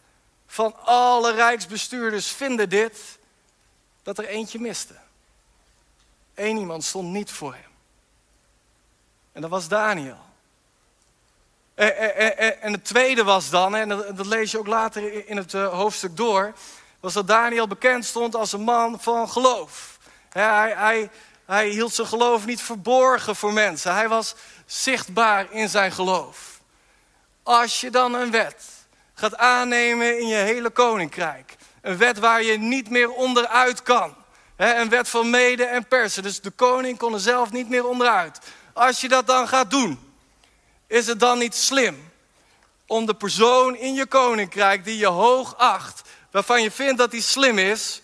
van 0.47 0.75
alle 0.85 1.31
rijksbestuurders 1.31 2.27
vinden 2.27 2.69
dit, 2.69 3.17
dat 4.03 4.17
er 4.17 4.25
eentje 4.25 4.59
miste. 4.59 4.95
Eén 6.35 6.57
iemand 6.57 6.83
stond 6.83 7.12
niet 7.12 7.31
voor 7.31 7.53
hem. 7.53 7.71
En 9.31 9.41
dat 9.41 9.50
was 9.50 9.67
Daniel. 9.67 10.17
En 11.73 12.71
het 12.71 12.85
tweede 12.85 13.23
was 13.23 13.50
dan, 13.50 13.75
en 13.75 13.89
dat 13.89 14.25
lees 14.25 14.51
je 14.51 14.59
ook 14.59 14.67
later 14.67 15.27
in 15.27 15.38
het 15.38 15.53
eh, 15.53 15.73
hoofdstuk 15.73 16.17
door, 16.17 16.53
was 17.00 17.13
dat 17.13 17.27
Daniel 17.27 17.67
bekend 17.67 18.05
stond 18.05 18.35
als 18.35 18.53
een 18.53 18.62
man 18.62 19.00
van 19.01 19.29
geloof. 19.29 19.97
Hij, 20.29 20.73
hij, 20.75 21.09
hij 21.45 21.69
hield 21.69 21.93
zijn 21.93 22.07
geloof 22.07 22.45
niet 22.45 22.62
verborgen 22.62 23.35
voor 23.35 23.53
mensen. 23.53 23.93
Hij 23.93 24.09
was 24.09 24.35
zichtbaar 24.65 25.51
in 25.51 25.69
zijn 25.69 25.91
geloof. 25.91 26.59
Als 27.43 27.81
je 27.81 27.89
dan 27.89 28.13
een 28.13 28.31
wet 28.31 28.63
gaat 29.13 29.38
aannemen 29.38 30.19
in 30.19 30.27
je 30.27 30.35
hele 30.35 30.69
koninkrijk, 30.69 31.55
een 31.81 31.97
wet 31.97 32.19
waar 32.19 32.43
je 32.43 32.57
niet 32.57 32.89
meer 32.89 33.12
onderuit 33.12 33.81
kan, 33.81 34.15
een 34.57 34.89
wet 34.89 35.09
van 35.09 35.29
mede 35.29 35.63
en 35.63 35.88
persen, 35.88 36.23
dus 36.23 36.41
de 36.41 36.51
koning 36.51 36.97
kon 36.97 37.13
er 37.13 37.19
zelf 37.19 37.51
niet 37.51 37.69
meer 37.69 37.88
onderuit. 37.88 38.39
Als 38.73 39.01
je 39.01 39.07
dat 39.07 39.27
dan 39.27 39.47
gaat 39.47 39.69
doen, 39.71 40.13
is 40.88 41.07
het 41.07 41.19
dan 41.19 41.38
niet 41.38 41.55
slim 41.55 42.12
om 42.88 43.05
de 43.05 43.13
persoon 43.13 43.75
in 43.75 43.93
je 43.93 44.05
koninkrijk 44.05 44.83
die 44.83 44.97
je 44.97 45.07
hoog 45.07 45.57
acht, 45.57 46.01
waarvan 46.31 46.62
je 46.62 46.71
vindt 46.71 46.97
dat 46.97 47.12
hij 47.12 47.21
slim 47.21 47.57
is 47.57 48.01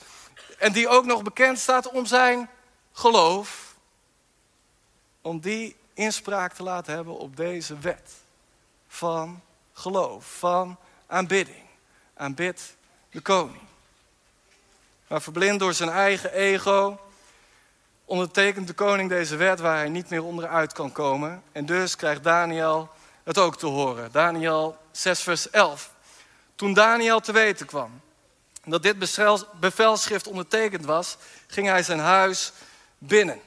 en 0.58 0.72
die 0.72 0.88
ook 0.88 1.06
nog 1.06 1.24
bekend 1.24 1.60
staat 1.60 1.92
om 1.92 2.06
zijn 2.06 2.50
geloof, 3.00 3.76
om 5.22 5.40
die 5.40 5.76
inspraak 5.94 6.54
te 6.54 6.64
laten 6.64 6.94
hebben 6.94 7.18
op 7.18 7.36
deze 7.36 7.78
wet 7.78 8.12
van 8.88 9.42
geloof, 9.74 10.38
van 10.38 10.78
aanbidding. 11.08 11.64
Aanbid 12.14 12.76
de 13.12 13.22
koning. 13.22 13.62
Maar 15.08 15.22
verblind 15.22 15.60
door 15.60 15.74
zijn 15.74 15.90
eigen 15.90 16.34
ego 16.34 17.00
ondertekent 18.06 18.68
de 18.68 18.74
koning 18.74 19.10
deze 19.10 19.36
wet 19.36 19.60
waar 19.60 19.78
hij 19.78 19.90
niet 19.90 20.10
meer 20.10 20.24
onderuit 20.24 20.74
kan 20.74 20.92
komen. 20.92 21.44
En 21.52 21.66
dus 21.66 21.96
krijgt 21.96 22.24
Daniel 22.24 22.90
het 23.24 23.38
ook 23.38 23.58
te 23.58 23.66
horen. 23.66 24.12
Daniel 24.12 24.78
6, 24.92 25.22
vers 25.22 25.50
11. 25.50 25.92
Toen 26.56 26.74
Daniel 26.74 27.20
te 27.20 27.32
weten 27.32 27.66
kwam 27.66 28.02
dat 28.66 28.84
dit 28.84 28.98
bevelschrift 29.60 30.28
ondertekend 30.28 30.86
was, 30.86 31.18
ging 31.48 31.68
hij 31.68 31.84
zijn 31.84 32.00
huis 32.00 32.52
binnen. 33.00 33.42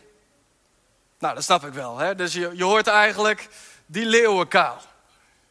Nou, 1.18 1.34
dat 1.34 1.44
snap 1.44 1.64
ik 1.64 1.72
wel. 1.72 1.98
Hè? 1.98 2.14
Dus 2.14 2.32
je, 2.32 2.50
je 2.54 2.64
hoort 2.64 2.86
eigenlijk 2.86 3.48
die 3.86 4.06
leeuwenkaal. 4.06 4.80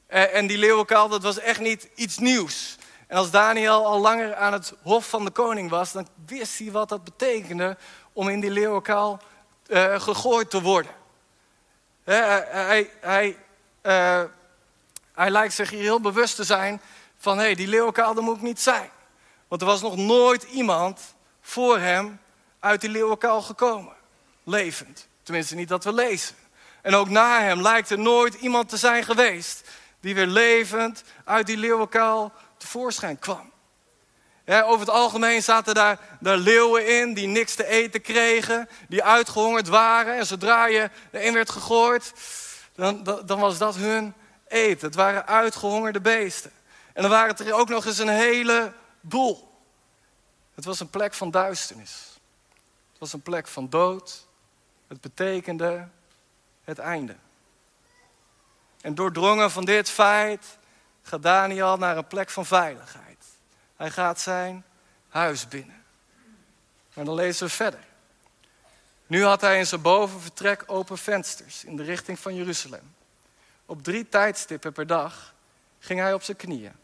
En, 0.08 0.31
en 0.31 0.48
die 0.48 0.58
leeuwenkaal, 0.58 1.10
dat 1.10 1.24
was 1.24 1.39
echt 1.39 1.60
niet 1.60 1.89
iets 1.96 2.17
nieuws. 2.17 2.77
En 3.08 3.17
als 3.17 3.31
Daniel 3.31 3.86
al 3.86 4.00
langer 4.00 4.36
aan 4.36 4.53
het 4.53 4.74
hof 4.81 5.10
van 5.10 5.25
de 5.25 5.31
koning 5.31 5.70
was, 5.70 5.91
dan 5.91 6.08
wist 6.25 6.60
hij 6.60 6.72
wat 6.72 6.89
dat 6.89 7.03
betekende 7.03 7.77
om 8.13 8.29
in 8.29 8.39
die 8.39 8.51
leeuwenkaal 8.51 9.22
uh, 9.67 10.01
gegooid 10.01 10.50
te 10.50 10.62
worden. 10.62 10.91
hij, 12.03 12.89
hij, 13.00 13.38
uh, 13.84 14.24
hij 15.13 15.29
lijkt 15.29 15.53
zich 15.53 15.70
hier 15.70 15.81
heel 15.81 16.01
bewust 16.01 16.36
te 16.36 16.43
zijn 16.43 16.81
van 17.17 17.38
hé, 17.38 17.43
hey, 17.43 17.55
die 17.55 17.67
leeuwenkaal, 17.67 18.13
dat 18.13 18.24
moet 18.24 18.36
ik 18.36 18.41
niet 18.41 18.62
zijn. 18.62 18.89
Want 19.48 19.62
er 19.62 19.67
was 19.67 19.81
nog 19.81 19.96
nooit 19.96 20.43
iemand 20.43 21.00
voor 21.41 21.79
hem 21.79 22.20
uit 22.62 22.82
die 22.82 22.89
leeuwenkuil 22.89 23.41
gekomen. 23.41 23.94
Levend. 24.44 25.08
Tenminste, 25.24 25.56
niet 25.56 25.70
dat 25.70 25.84
we 25.84 25.94
lezen. 25.94 26.36
En 26.82 26.96
ook 26.96 27.10
na 27.10 27.41
hem 27.41 27.62
lijkt 27.62 27.89
er 27.89 28.00
nooit 28.00 28.34
iemand 28.34 28.70
te 28.70 28.77
zijn 28.77 29.03
geweest 29.03 29.70
die 30.00 30.15
weer 30.15 30.27
levend 30.27 31.03
uit 31.25 31.46
die 31.46 31.58
leeuwenkuil 31.58 32.32
tevoorschijn 32.58 33.20
kwam. 33.20 33.51
over 34.46 34.80
het 34.80 34.89
algemeen 34.89 35.44
zaten 35.44 35.74
daar, 35.74 36.00
daar 36.20 36.38
leeuwen 36.38 37.00
in 37.00 37.13
die 37.13 37.27
niks 37.27 37.56
te 37.56 37.65
eten 37.65 38.01
kregen, 38.01 38.70
die 38.88 39.03
uitgehongerd 39.03 39.68
waren. 39.68 40.18
En 40.18 40.25
zodra 40.25 40.65
je 40.65 40.89
erin 41.12 41.34
werd 41.34 41.50
gegooid, 41.50 42.13
dan, 42.75 43.03
dan, 43.25 43.39
was 43.39 43.58
dat 43.58 43.75
hun 43.75 44.13
eten. 44.48 44.88
Het 44.88 44.96
waren 44.96 45.27
uitgehongerde 45.27 46.01
beesten. 46.01 46.51
En 46.94 47.01
dan 47.01 47.12
waren 47.12 47.30
het 47.30 47.39
er 47.39 47.53
ook 47.53 47.70
nog 47.70 47.86
eens 47.86 47.98
een 47.98 48.08
hele 48.08 48.74
boel. 49.01 49.50
Het 50.56 50.65
was 50.65 50.80
een 50.80 50.89
plek 50.89 51.13
van 51.13 51.32
duisternis. 51.32 52.11
Was 53.01 53.13
een 53.13 53.22
plek 53.22 53.48
van 53.48 53.70
dood. 53.70 54.27
Het 54.88 55.01
betekende 55.01 55.88
het 56.63 56.79
einde. 56.79 57.15
En 58.81 58.96
doordrongen 58.96 59.51
van 59.51 59.65
dit 59.65 59.89
feit 59.89 60.58
gaat 61.01 61.24
Daniel 61.24 61.77
naar 61.77 61.98
een 61.98 62.08
plek 62.08 62.29
van 62.29 62.46
veiligheid. 62.46 63.25
Hij 63.75 63.91
gaat 63.91 64.20
zijn 64.20 64.63
huis 65.10 65.48
binnen. 65.48 65.84
Maar 66.93 67.05
dan 67.05 67.15
lezen 67.15 67.46
we 67.46 67.53
verder. 67.53 67.84
Nu 69.08 69.24
had 69.24 69.41
hij 69.41 69.58
in 69.58 69.67
zijn 69.67 69.81
bovenvertrek 69.81 70.63
open 70.65 70.98
vensters 70.98 71.63
in 71.63 71.75
de 71.75 71.84
richting 71.84 72.20
van 72.20 72.36
Jeruzalem. 72.36 72.96
Op 73.65 73.84
drie 73.84 74.10
tijdstippen 74.10 74.74
per 74.74 74.88
dag 74.88 75.34
ging 75.79 76.00
hij 76.00 76.13
op 76.13 76.24
zijn 76.24 76.38
knieën. 76.38 76.75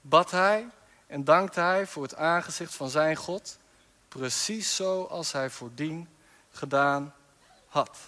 Bad 0.00 0.30
hij 0.30 0.66
en 1.06 1.24
dankte 1.24 1.60
hij 1.60 1.86
voor 1.86 2.02
het 2.02 2.16
aangezicht 2.16 2.74
van 2.74 2.90
zijn 2.90 3.16
God, 3.16 3.58
precies 4.10 4.76
zoals 4.76 5.32
hij 5.32 5.50
voordien 5.50 6.08
gedaan 6.50 7.14
had. 7.68 7.98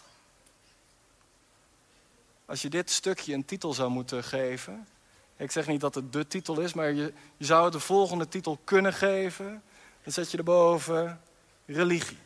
Als 2.44 2.62
je 2.62 2.68
dit 2.68 2.90
stukje 2.90 3.34
een 3.34 3.44
titel 3.44 3.72
zou 3.74 3.90
moeten 3.90 4.24
geven, 4.24 4.88
ik 5.36 5.50
zeg 5.50 5.66
niet 5.66 5.80
dat 5.80 5.94
het 5.94 6.12
de 6.12 6.26
titel 6.26 6.60
is, 6.60 6.72
maar 6.72 6.92
je, 6.92 7.12
je 7.36 7.44
zou 7.44 7.64
het 7.64 7.72
de 7.72 7.80
volgende 7.80 8.28
titel 8.28 8.58
kunnen 8.64 8.92
geven, 8.92 9.62
dan 10.02 10.12
zet 10.12 10.30
je 10.30 10.36
erboven 10.36 11.20
religie. 11.66 12.18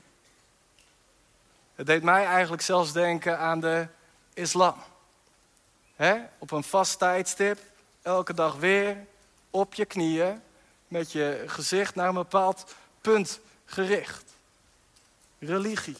Het 1.74 1.86
deed 1.86 2.02
mij 2.02 2.24
eigenlijk 2.24 2.62
zelfs 2.62 2.92
denken 2.92 3.38
aan 3.38 3.60
de 3.60 3.88
islam. 4.34 4.74
Op 6.38 6.50
een 6.50 6.64
vast 6.64 6.98
tijdstip, 6.98 7.58
elke 8.02 8.34
dag 8.34 8.56
weer, 8.56 9.06
op 9.50 9.74
je 9.74 9.84
knieën, 9.84 10.42
met 10.88 11.12
je 11.12 11.44
gezicht 11.46 11.94
naar 11.94 12.08
een 12.08 12.14
bepaald 12.14 12.74
punt 13.00 13.40
gericht. 13.66 14.24
Religie. 15.38 15.96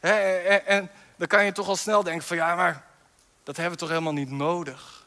en, 0.00 0.90
dan 1.16 1.26
kan 1.26 1.44
je 1.44 1.52
toch 1.52 1.68
al 1.68 1.76
snel 1.76 2.02
denken 2.02 2.26
van 2.26 2.36
ja, 2.36 2.54
maar 2.54 2.84
dat 3.42 3.56
hebben 3.56 3.74
we 3.74 3.80
toch 3.80 3.88
helemaal 3.88 4.12
niet 4.12 4.30
nodig. 4.30 5.06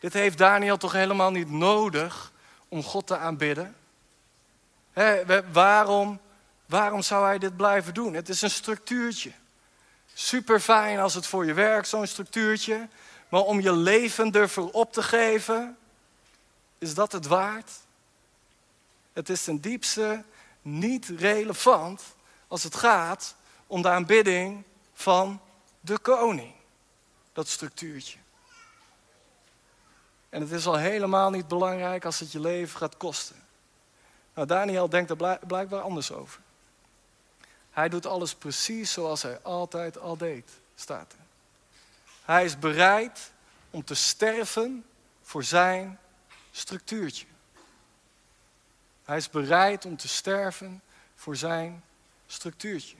Dit 0.00 0.12
heeft 0.12 0.38
Daniel 0.38 0.76
toch 0.76 0.92
helemaal 0.92 1.30
niet 1.30 1.50
nodig 1.50 2.32
om 2.68 2.82
God 2.82 3.06
te 3.06 3.16
aanbidden? 3.16 3.76
waarom, 5.52 6.20
waarom 6.66 7.02
zou 7.02 7.24
hij 7.24 7.38
dit 7.38 7.56
blijven 7.56 7.94
doen? 7.94 8.14
Het 8.14 8.28
is 8.28 8.42
een 8.42 8.50
structuurtje. 8.50 9.32
Super 10.14 10.60
fijn 10.60 10.98
als 10.98 11.14
het 11.14 11.26
voor 11.26 11.46
je 11.46 11.52
werkt, 11.52 11.88
zo'n 11.88 12.06
structuurtje. 12.06 12.88
Maar 13.28 13.40
om 13.40 13.60
je 13.60 13.72
leven 13.72 14.32
ervoor 14.32 14.70
op 14.70 14.92
te 14.92 15.02
geven, 15.02 15.76
is 16.78 16.94
dat 16.94 17.12
het 17.12 17.26
waard? 17.26 17.70
Het 19.14 19.28
is 19.28 19.44
ten 19.44 19.60
diepste 19.60 20.24
niet 20.62 21.08
relevant 21.08 22.02
als 22.48 22.62
het 22.62 22.74
gaat 22.74 23.34
om 23.66 23.82
de 23.82 23.88
aanbidding 23.88 24.64
van 24.92 25.40
de 25.80 25.98
koning. 25.98 26.54
Dat 27.32 27.48
structuurtje. 27.48 28.18
En 30.28 30.40
het 30.40 30.50
is 30.50 30.66
al 30.66 30.76
helemaal 30.76 31.30
niet 31.30 31.48
belangrijk 31.48 32.04
als 32.04 32.20
het 32.20 32.32
je 32.32 32.40
leven 32.40 32.78
gaat 32.78 32.96
kosten. 32.96 33.36
Nou, 34.34 34.46
Daniel 34.46 34.88
denkt 34.88 35.10
er 35.10 35.38
blijkbaar 35.46 35.80
anders 35.80 36.12
over. 36.12 36.40
Hij 37.70 37.88
doet 37.88 38.06
alles 38.06 38.34
precies 38.34 38.92
zoals 38.92 39.22
hij 39.22 39.40
altijd 39.42 39.98
al 39.98 40.16
deed, 40.16 40.50
staat 40.74 41.12
er. 41.12 41.18
Hij 42.24 42.44
is 42.44 42.58
bereid 42.58 43.32
om 43.70 43.84
te 43.84 43.94
sterven 43.94 44.84
voor 45.22 45.44
zijn 45.44 45.98
structuurtje. 46.50 47.26
Hij 49.04 49.16
is 49.16 49.30
bereid 49.30 49.84
om 49.84 49.96
te 49.96 50.08
sterven 50.08 50.82
voor 51.14 51.36
zijn 51.36 51.82
structuurtje. 52.26 52.96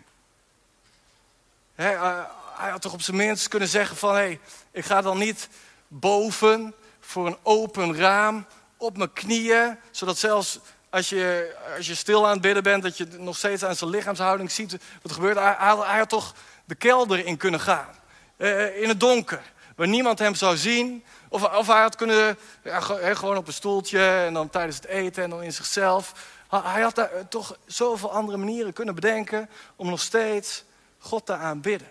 hij 1.75 2.71
had 2.71 2.83
toch 2.83 2.93
op 2.93 3.03
zijn 3.03 3.17
minst 3.17 3.49
kunnen 3.49 3.69
zeggen 3.69 3.97
van... 3.97 4.15
hé, 4.15 4.21
hey, 4.21 4.41
ik 4.71 4.85
ga 4.85 5.01
dan 5.01 5.19
niet 5.19 5.49
boven 5.89 6.75
voor 7.01 7.27
een 7.27 7.37
open 7.43 7.97
raam 7.97 8.47
op 8.77 8.97
mijn 8.97 9.13
knieën... 9.13 9.79
zodat 9.91 10.19
zelfs 10.19 10.61
als 10.91 11.09
je, 11.09 11.57
als 11.77 11.87
je 11.87 11.95
stil 11.95 12.25
aan 12.27 12.33
het 12.33 12.41
bidden 12.41 12.63
bent... 12.63 12.83
dat 12.83 12.97
je 12.97 13.07
nog 13.07 13.37
steeds 13.37 13.65
aan 13.65 13.77
zijn 13.77 13.91
lichaamshouding 13.91 14.51
ziet 14.51 14.71
wat 14.73 15.11
er 15.11 15.15
gebeurt. 15.15 15.39
Hij, 15.39 15.57
hij 15.59 15.99
had 15.99 16.09
toch 16.09 16.35
de 16.65 16.75
kelder 16.75 17.27
in 17.27 17.37
kunnen 17.37 17.61
gaan. 17.61 17.95
Uh, 18.37 18.83
in 18.83 18.89
het 18.89 19.01
donker, 19.01 19.53
waar 19.75 19.89
niemand 19.89 20.19
hem 20.19 20.35
zou 20.35 20.57
zien... 20.57 21.05
Of, 21.29 21.67
hij 21.67 21.81
had 21.81 21.97
kunnen, 21.97 22.39
ja, 22.65 22.81
gewoon 22.81 23.37
op 23.37 23.47
een 23.47 23.53
stoeltje 23.53 24.07
en 24.07 24.35
dan 24.35 24.51
tijdens 24.51 24.77
het 24.77 24.85
eten 24.85 25.23
en 25.23 25.31
dan 25.31 25.43
in 25.43 25.53
zichzelf. 25.53 26.33
Hij 26.49 26.83
had 26.83 26.95
daar 26.95 27.29
toch 27.29 27.57
zoveel 27.67 28.13
andere 28.13 28.39
manieren 28.39 28.73
kunnen 28.73 28.95
bedenken 28.95 29.51
om 29.77 29.89
nog 29.91 30.01
steeds 30.01 30.65
God 30.99 31.27
te 31.27 31.33
aanbidden. 31.33 31.89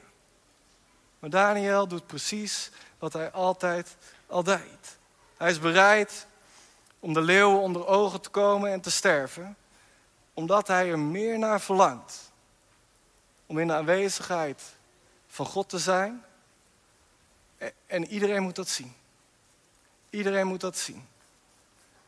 Maar 1.20 1.30
Daniel 1.30 1.88
doet 1.88 2.08
precies 2.08 2.72
wat 3.00 3.14
hij 3.14 3.32
altijd 3.32 3.96
al 4.28 4.44
deed. 4.44 4.98
Hij 5.38 5.50
is 5.50 5.60
bereid 5.60 6.28
om 7.00 7.14
de 7.14 7.22
leeuwen 7.22 7.60
onder 7.60 7.88
ogen 7.88 8.22
te 8.22 8.30
komen 8.30 8.72
en 8.72 8.82
te 8.82 8.92
sterven, 8.92 9.56
omdat 10.34 10.68
hij 10.68 10.90
er 10.90 11.00
meer 11.00 11.40
naar 11.40 11.62
verlangt. 11.62 12.32
Om 13.46 13.60
in 13.60 13.68
de 13.68 13.74
aanwezigheid 13.74 14.62
van 15.28 15.46
God 15.46 15.70
te 15.70 15.80
zijn. 15.80 16.24
En 17.86 18.08
iedereen 18.08 18.44
moet 18.44 18.56
dat 18.56 18.70
zien. 18.70 18.96
Iedereen 20.10 20.48
moet 20.48 20.62
dat 20.62 20.78
zien. 20.78 21.08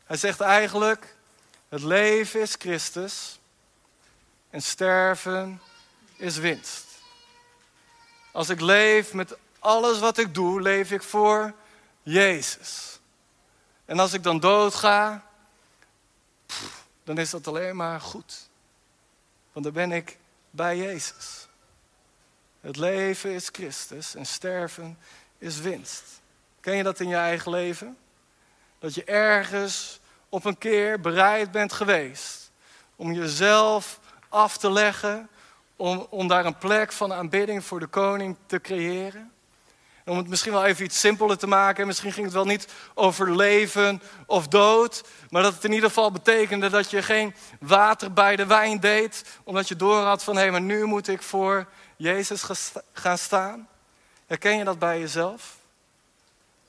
Hij 0.04 0.16
zegt 0.16 0.40
eigenlijk, 0.40 1.16
het 1.68 1.82
leven 1.82 2.40
is 2.40 2.54
Christus 2.58 3.38
en 4.50 4.62
sterven 4.62 5.60
is 6.16 6.36
winst. 6.36 6.84
Als 8.32 8.48
ik 8.48 8.60
leef 8.60 9.12
met 9.12 9.36
alles 9.58 9.98
wat 9.98 10.18
ik 10.18 10.34
doe, 10.34 10.60
leef 10.60 10.90
ik 10.90 11.02
voor 11.02 11.54
Jezus. 12.02 12.98
En 13.84 13.98
als 13.98 14.12
ik 14.12 14.22
dan 14.22 14.40
doodga, 14.40 15.24
dan 17.04 17.18
is 17.18 17.30
dat 17.30 17.46
alleen 17.46 17.76
maar 17.76 18.00
goed. 18.00 18.48
Want 19.52 19.64
dan 19.64 19.74
ben 19.74 19.92
ik 19.92 20.18
bij 20.50 20.76
Jezus. 20.76 21.46
Het 22.60 22.76
leven 22.76 23.30
is 23.30 23.48
Christus 23.52 24.14
en 24.14 24.26
sterven 24.26 24.98
is 25.38 25.60
winst. 25.60 26.04
Ken 26.60 26.76
je 26.76 26.82
dat 26.82 27.00
in 27.00 27.08
je 27.08 27.16
eigen 27.16 27.50
leven? 27.50 27.96
Dat 28.78 28.94
je 28.94 29.04
ergens 29.04 30.00
op 30.28 30.44
een 30.44 30.58
keer 30.58 31.00
bereid 31.00 31.50
bent 31.50 31.72
geweest 31.72 32.50
om 32.96 33.12
jezelf 33.12 34.00
af 34.28 34.56
te 34.56 34.70
leggen, 34.70 35.28
om, 35.76 36.06
om 36.10 36.28
daar 36.28 36.44
een 36.44 36.58
plek 36.58 36.92
van 36.92 37.12
aanbidding 37.12 37.64
voor 37.64 37.80
de 37.80 37.86
koning 37.86 38.36
te 38.46 38.60
creëren. 38.60 39.32
om 40.04 40.16
het 40.16 40.28
misschien 40.28 40.52
wel 40.52 40.64
even 40.64 40.84
iets 40.84 41.00
simpeler 41.00 41.38
te 41.38 41.46
maken, 41.46 41.86
misschien 41.86 42.12
ging 42.12 42.24
het 42.24 42.34
wel 42.34 42.44
niet 42.44 42.68
over 42.94 43.36
leven 43.36 44.02
of 44.26 44.48
dood, 44.48 45.04
maar 45.30 45.42
dat 45.42 45.54
het 45.54 45.64
in 45.64 45.72
ieder 45.72 45.88
geval 45.88 46.12
betekende 46.12 46.68
dat 46.68 46.90
je 46.90 47.02
geen 47.02 47.34
water 47.60 48.12
bij 48.12 48.36
de 48.36 48.46
wijn 48.46 48.80
deed, 48.80 49.24
omdat 49.44 49.68
je 49.68 49.76
door 49.76 50.02
had 50.02 50.24
van 50.24 50.36
hé, 50.36 50.50
maar 50.50 50.60
nu 50.60 50.84
moet 50.84 51.08
ik 51.08 51.22
voor 51.22 51.66
Jezus 51.96 52.44
gaan 52.92 53.18
staan. 53.18 53.68
Herken 54.26 54.56
je 54.56 54.64
dat 54.64 54.78
bij 54.78 55.00
jezelf? 55.00 55.56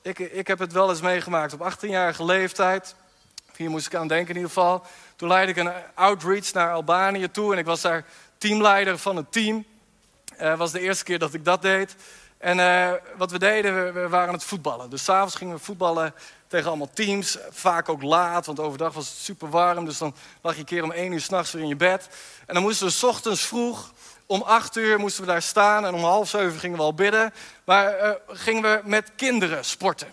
Ik, 0.02 0.18
ik 0.18 0.46
heb 0.46 0.58
het 0.58 0.72
wel 0.72 0.90
eens 0.90 1.00
meegemaakt 1.00 1.52
op 1.52 1.72
18-jarige 1.72 2.24
leeftijd. 2.24 2.94
Hier 3.56 3.70
moest 3.70 3.86
ik 3.86 3.94
aan 3.94 4.08
denken 4.08 4.28
in 4.28 4.34
ieder 4.34 4.50
geval. 4.52 4.82
Toen 5.16 5.28
leidde 5.28 5.52
ik 5.52 5.66
een 5.66 5.72
outreach 5.94 6.52
naar 6.52 6.72
Albanië 6.72 7.30
toe 7.30 7.52
en 7.52 7.58
ik 7.58 7.64
was 7.64 7.80
daar 7.80 8.04
teamleider 8.38 8.98
van 8.98 9.16
het 9.16 9.32
team. 9.32 9.64
Het 10.34 10.40
uh, 10.40 10.58
was 10.58 10.72
de 10.72 10.80
eerste 10.80 11.04
keer 11.04 11.18
dat 11.18 11.34
ik 11.34 11.44
dat 11.44 11.62
deed. 11.62 11.96
En 12.38 12.58
uh, 12.58 12.92
wat 13.16 13.30
we 13.30 13.38
deden, 13.38 13.94
we, 13.94 14.08
waren 14.08 14.34
het 14.34 14.44
voetballen. 14.44 14.90
Dus 14.90 15.04
s'avonds 15.04 15.34
gingen 15.34 15.54
we 15.54 15.62
voetballen 15.62 16.14
tegen 16.46 16.68
allemaal 16.68 16.90
teams. 16.92 17.38
Vaak 17.50 17.88
ook 17.88 18.02
laat, 18.02 18.46
want 18.46 18.60
overdag 18.60 18.92
was 18.92 19.08
het 19.08 19.18
super 19.18 19.50
warm. 19.50 19.84
Dus 19.84 19.98
dan 19.98 20.14
lag 20.40 20.54
je 20.54 20.60
een 20.60 20.66
keer 20.66 20.82
om 20.82 20.92
één 20.92 21.12
uur 21.12 21.20
s'nachts 21.20 21.52
weer 21.52 21.62
in 21.62 21.68
je 21.68 21.76
bed. 21.76 22.08
En 22.46 22.54
dan 22.54 22.62
moesten 22.62 22.86
we 22.86 22.92
s 22.92 23.02
ochtends 23.02 23.46
vroeg, 23.46 23.92
om 24.30 24.42
acht 24.42 24.76
uur 24.76 24.98
moesten 24.98 25.24
we 25.24 25.30
daar 25.30 25.42
staan. 25.42 25.86
En 25.86 25.94
om 25.94 26.02
half 26.02 26.28
zeven 26.28 26.58
gingen 26.58 26.76
we 26.76 26.82
al 26.82 26.94
bidden. 26.94 27.32
Maar 27.64 28.02
uh, 28.02 28.10
gingen 28.28 28.62
we 28.62 28.80
met 28.84 29.10
kinderen 29.16 29.64
sporten. 29.64 30.08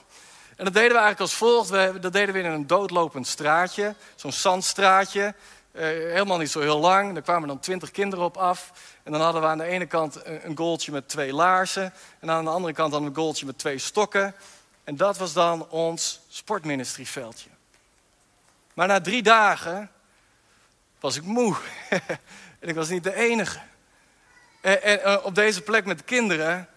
En 0.55 0.65
dat 0.65 0.73
deden 0.73 0.91
we 0.91 0.97
eigenlijk 0.97 1.19
als 1.19 1.33
volgt. 1.33 1.69
We, 1.69 1.97
dat 1.99 2.13
deden 2.13 2.33
we 2.33 2.39
in 2.39 2.45
een 2.45 2.67
doodlopend 2.67 3.27
straatje. 3.27 3.95
Zo'n 4.15 4.31
zandstraatje. 4.31 5.33
Uh, 5.71 5.81
helemaal 5.81 6.37
niet 6.37 6.51
zo 6.51 6.59
heel 6.59 6.79
lang. 6.79 7.13
Daar 7.13 7.21
kwamen 7.21 7.47
dan 7.47 7.59
twintig 7.59 7.91
kinderen 7.91 8.25
op 8.25 8.37
af. 8.37 8.71
En 9.03 9.11
dan 9.11 9.21
hadden 9.21 9.41
we 9.41 9.47
aan 9.47 9.57
de 9.57 9.63
ene 9.63 9.85
kant 9.85 10.25
een 10.25 10.57
goaltje 10.57 10.91
met 10.91 11.09
twee 11.09 11.33
laarzen. 11.33 11.93
En 12.19 12.31
aan 12.31 12.43
de 12.43 12.49
andere 12.49 12.73
kant 12.73 12.91
dan 12.91 13.05
een 13.05 13.15
goaltje 13.15 13.45
met 13.45 13.57
twee 13.57 13.77
stokken. 13.77 14.35
En 14.83 14.95
dat 14.95 15.17
was 15.17 15.33
dan 15.33 15.69
ons 15.69 16.21
sportministrieveldje. 16.29 17.49
Maar 18.73 18.87
na 18.87 19.01
drie 19.01 19.23
dagen 19.23 19.91
was 20.99 21.15
ik 21.15 21.23
moe. 21.23 21.55
en 22.59 22.69
ik 22.69 22.75
was 22.75 22.89
niet 22.89 23.03
de 23.03 23.15
enige. 23.15 23.59
En, 24.65 24.81
en, 24.81 25.23
op 25.23 25.35
deze 25.35 25.61
plek 25.61 25.85
met 25.85 25.97
de 25.97 26.03
kinderen, 26.03 26.67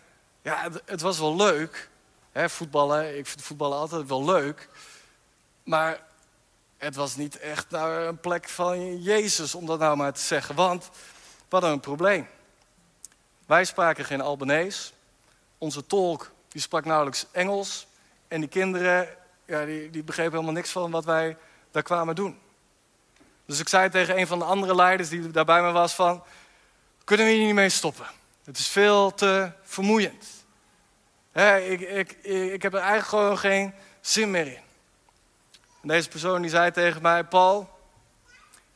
ja, 0.42 0.68
het, 0.84 1.00
was 1.00 1.18
wel 1.18 1.36
leuk. 1.36 1.88
Hè, 2.32 2.48
voetballen, 2.48 3.18
ik 3.18 3.26
vind 3.26 3.42
voetballen 3.42 3.78
altijd 3.78 4.08
wel 4.08 4.24
leuk. 4.24 4.68
Maar 5.62 6.00
het 6.76 6.94
was 6.94 7.16
niet 7.16 7.38
echt 7.38 7.70
nou 7.70 8.02
een 8.02 8.20
plek 8.20 8.48
van 8.48 9.02
Jezus, 9.02 9.54
om 9.54 9.66
dat 9.66 9.78
nou 9.78 9.96
maar 9.96 10.12
te 10.12 10.20
zeggen. 10.20 10.54
Want 10.54 10.90
hadden 11.48 11.70
een 11.70 11.80
probleem. 11.80 12.28
Wij 13.46 13.64
spraken 13.64 14.04
geen 14.04 14.20
Albanees. 14.20 14.92
Onze 15.58 15.86
tolk 15.86 16.30
die 16.48 16.60
sprak 16.60 16.84
nauwelijks 16.84 17.26
Engels. 17.32 17.86
En 18.28 18.40
die 18.40 18.48
kinderen 18.48 19.08
ja, 19.44 19.64
die, 19.64 19.90
die 19.90 20.02
begrepen 20.02 20.32
helemaal 20.32 20.52
niks 20.52 20.70
van 20.70 20.90
wat 20.90 21.04
wij 21.04 21.36
daar 21.70 21.82
kwamen 21.82 22.14
doen. 22.14 22.38
Dus 23.46 23.60
ik 23.60 23.68
zei 23.68 23.90
tegen 23.90 24.18
een 24.18 24.26
van 24.26 24.38
de 24.38 24.44
andere 24.44 24.74
leiders 24.74 25.08
die 25.08 25.30
daar 25.30 25.44
bij 25.44 25.62
me 25.62 25.72
was 25.72 25.94
van... 25.94 26.22
kunnen 27.08 27.26
we 27.26 27.32
hier 27.32 27.44
niet 27.44 27.54
mee 27.54 27.68
stoppen? 27.68 28.06
Het 28.44 28.58
is 28.58 28.68
veel 28.68 29.14
te 29.14 29.50
vermoeiend. 29.62 30.26
ik, 31.66 31.80
ik, 31.80 32.12
ik 32.52 32.62
heb 32.62 32.74
er 32.74 32.80
eigenlijk 32.80 33.08
gewoon 33.08 33.38
geen 33.38 33.74
zin 34.00 34.30
meer 34.30 34.46
in. 34.46 34.62
Deze 35.82 36.08
persoon 36.08 36.42
die 36.42 36.50
zei 36.50 36.70
tegen 36.70 37.02
mij, 37.02 37.24
Paul, 37.24 37.78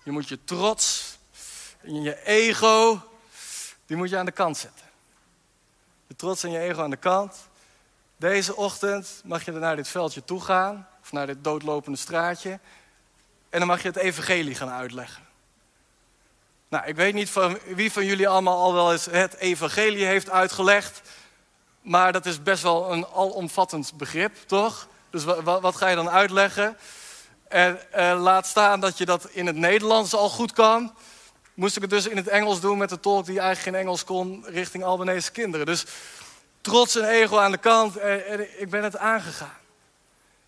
je 0.03 0.11
moet 0.11 0.29
je 0.29 0.45
trots 0.45 1.17
en 1.81 2.03
je 2.03 2.25
ego, 2.25 3.03
die 3.87 3.97
moet 3.97 4.11
je 4.11 4.17
aan 4.17 4.27
de 4.27 4.33
kant 4.33 4.57
zetten. 4.57 4.87
Je 6.07 6.17
trots 6.17 6.43
en 6.43 6.51
je 6.51 6.59
ego 6.59 6.83
aan 6.83 6.91
de 6.91 6.97
kant. 6.97 7.49
Deze 8.17 8.57
ochtend 8.57 9.23
mag 9.25 9.45
je 9.45 9.53
naar 9.53 9.77
dit 9.77 9.89
veldje 9.89 10.25
toe 10.25 10.41
gaan, 10.41 10.89
of 11.03 11.13
naar 11.13 11.27
dit 11.27 11.45
doodlopende 11.45 11.99
straatje, 11.99 12.51
en 13.51 13.59
dan 13.59 13.67
mag 13.67 13.83
je 13.83 13.89
het 13.89 13.97
evangelie 13.97 14.55
gaan 14.55 14.71
uitleggen. 14.71 15.31
Nou, 16.73 16.87
ik 16.87 16.97
weet 16.97 17.15
niet 17.15 17.31
van 17.31 17.59
wie 17.67 17.93
van 17.93 18.05
jullie 18.05 18.29
allemaal 18.29 18.59
al 18.59 18.75
wel 18.75 18.93
eens 18.93 19.05
het 19.05 19.37
evangelie 19.37 20.05
heeft 20.05 20.31
uitgelegd, 20.31 21.01
maar 21.81 22.13
dat 22.13 22.27
is 22.27 22.43
best 22.43 22.63
wel 22.63 22.93
een 22.93 23.07
alomvattend 23.07 23.93
begrip, 23.97 24.37
toch? 24.47 24.89
Dus 25.11 25.25
wat, 25.25 25.61
wat 25.61 25.77
ga 25.77 25.89
je 25.89 25.97
dan 25.97 26.11
uitleggen? 26.11 26.77
En 27.49 27.93
eh, 27.93 28.21
laat 28.23 28.47
staan 28.47 28.81
dat 28.81 28.99
je 28.99 29.05
dat 29.05 29.29
in 29.31 29.47
het 29.47 29.57
Nederlands 29.57 30.15
al 30.15 30.29
goed 30.29 30.53
kan. 30.53 30.95
Moest 31.55 31.77
ik 31.77 31.83
het 31.83 31.91
dus 31.91 32.07
in 32.07 32.17
het 32.17 32.29
Engels 32.29 32.61
doen 32.61 32.79
met 32.79 32.89
de 32.89 33.01
tolk 33.01 33.27
die 33.27 33.41
eigenlijk 33.41 33.77
geen 33.77 33.87
Engels 33.87 34.05
kon 34.05 34.45
richting 34.47 34.85
Albanese 34.85 35.33
kinderen. 35.33 35.67
Dus 35.67 35.85
trots 36.61 36.97
en 36.97 37.09
ego 37.09 37.39
aan 37.39 37.53
de 37.53 37.59
kant 37.59 37.97
en, 37.97 38.27
en 38.27 38.61
ik 38.61 38.71
ben 38.71 38.83
het 38.83 38.97
aangegaan. 38.97 39.59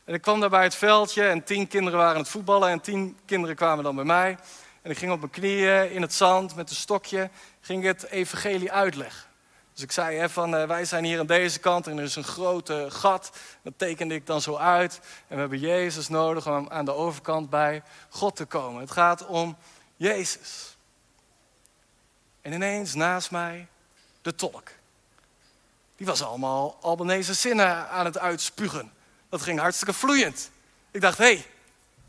En 0.05 0.15
ik 0.15 0.23
kwam 0.23 0.41
daar 0.41 0.51
bij 0.51 0.63
het 0.63 0.75
veldje 0.75 1.27
en 1.27 1.45
tien 1.45 1.69
kinderen 1.69 1.99
waren 1.99 2.15
aan 2.15 2.21
het 2.21 2.31
voetballen 2.31 2.69
en 2.69 2.81
tien 2.81 3.19
kinderen 3.25 3.57
kwamen 3.57 3.85
dan 3.85 3.95
bij 3.95 4.05
mij. 4.05 4.39
En 4.85 4.91
ik 4.91 4.99
ging 4.99 5.13
op 5.13 5.19
mijn 5.19 5.31
knieën 5.31 5.91
in 5.91 6.03
het 6.03 6.15
zand 6.15 6.55
met 6.55 6.71
een 6.71 6.77
stokje, 6.77 7.31
ging 7.61 7.85
het 7.85 8.05
evangelie 8.05 8.73
uitleggen. 8.73 9.29
Dus 9.73 9.83
ik 9.83 9.93
zei 9.93 10.17
hè, 10.17 10.29
van 10.29 10.55
uh, 10.55 10.67
wij 10.67 10.85
zijn 10.85 11.05
hier 11.05 11.19
aan 11.19 11.27
deze 11.27 11.59
kant 11.59 11.87
en 11.87 11.99
er 11.99 12.05
is 12.05 12.17
een 12.17 12.25
grote 12.25 12.87
gat. 12.91 13.31
Dat 13.63 13.73
tekende 13.77 14.15
ik 14.15 14.27
dan 14.27 14.41
zo 14.41 14.57
uit. 14.57 15.01
En 15.03 15.35
we 15.35 15.41
hebben 15.41 15.59
Jezus 15.59 16.09
nodig 16.09 16.49
om 16.49 16.69
aan 16.69 16.85
de 16.85 16.95
overkant 16.95 17.51
bij 17.51 17.83
God 18.09 18.37
te 18.37 18.45
komen. 18.45 18.81
Het 18.81 18.91
gaat 18.91 19.27
om 19.27 19.57
Jezus. 19.97 20.77
En 22.41 22.53
ineens 22.53 22.95
naast 22.95 23.31
mij 23.31 23.67
de 24.23 24.35
tolk. 24.35 24.71
Die 25.97 26.07
was 26.07 26.23
allemaal 26.23 26.79
Albanese 26.81 27.35
zinnen 27.35 27.89
aan 27.89 28.05
het 28.05 28.19
uitspugen. 28.19 28.93
Dat 29.29 29.43
ging 29.43 29.59
hartstikke 29.59 29.93
vloeiend. 29.93 30.51
Ik 30.91 31.01
dacht, 31.01 31.19
hé, 31.19 31.25
hey, 31.25 31.47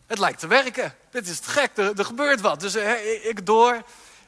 het 0.07 0.19
lijkt 0.19 0.39
te 0.39 0.47
werken. 0.47 0.95
Dit 1.09 1.27
is 1.27 1.39
te 1.39 1.49
gek, 1.49 1.77
er, 1.77 2.05
gebeurt 2.05 2.41
wat. 2.41 2.59
Dus 2.59 2.75
uh, 2.75 3.25
ik 3.25 3.45
door 3.45 3.83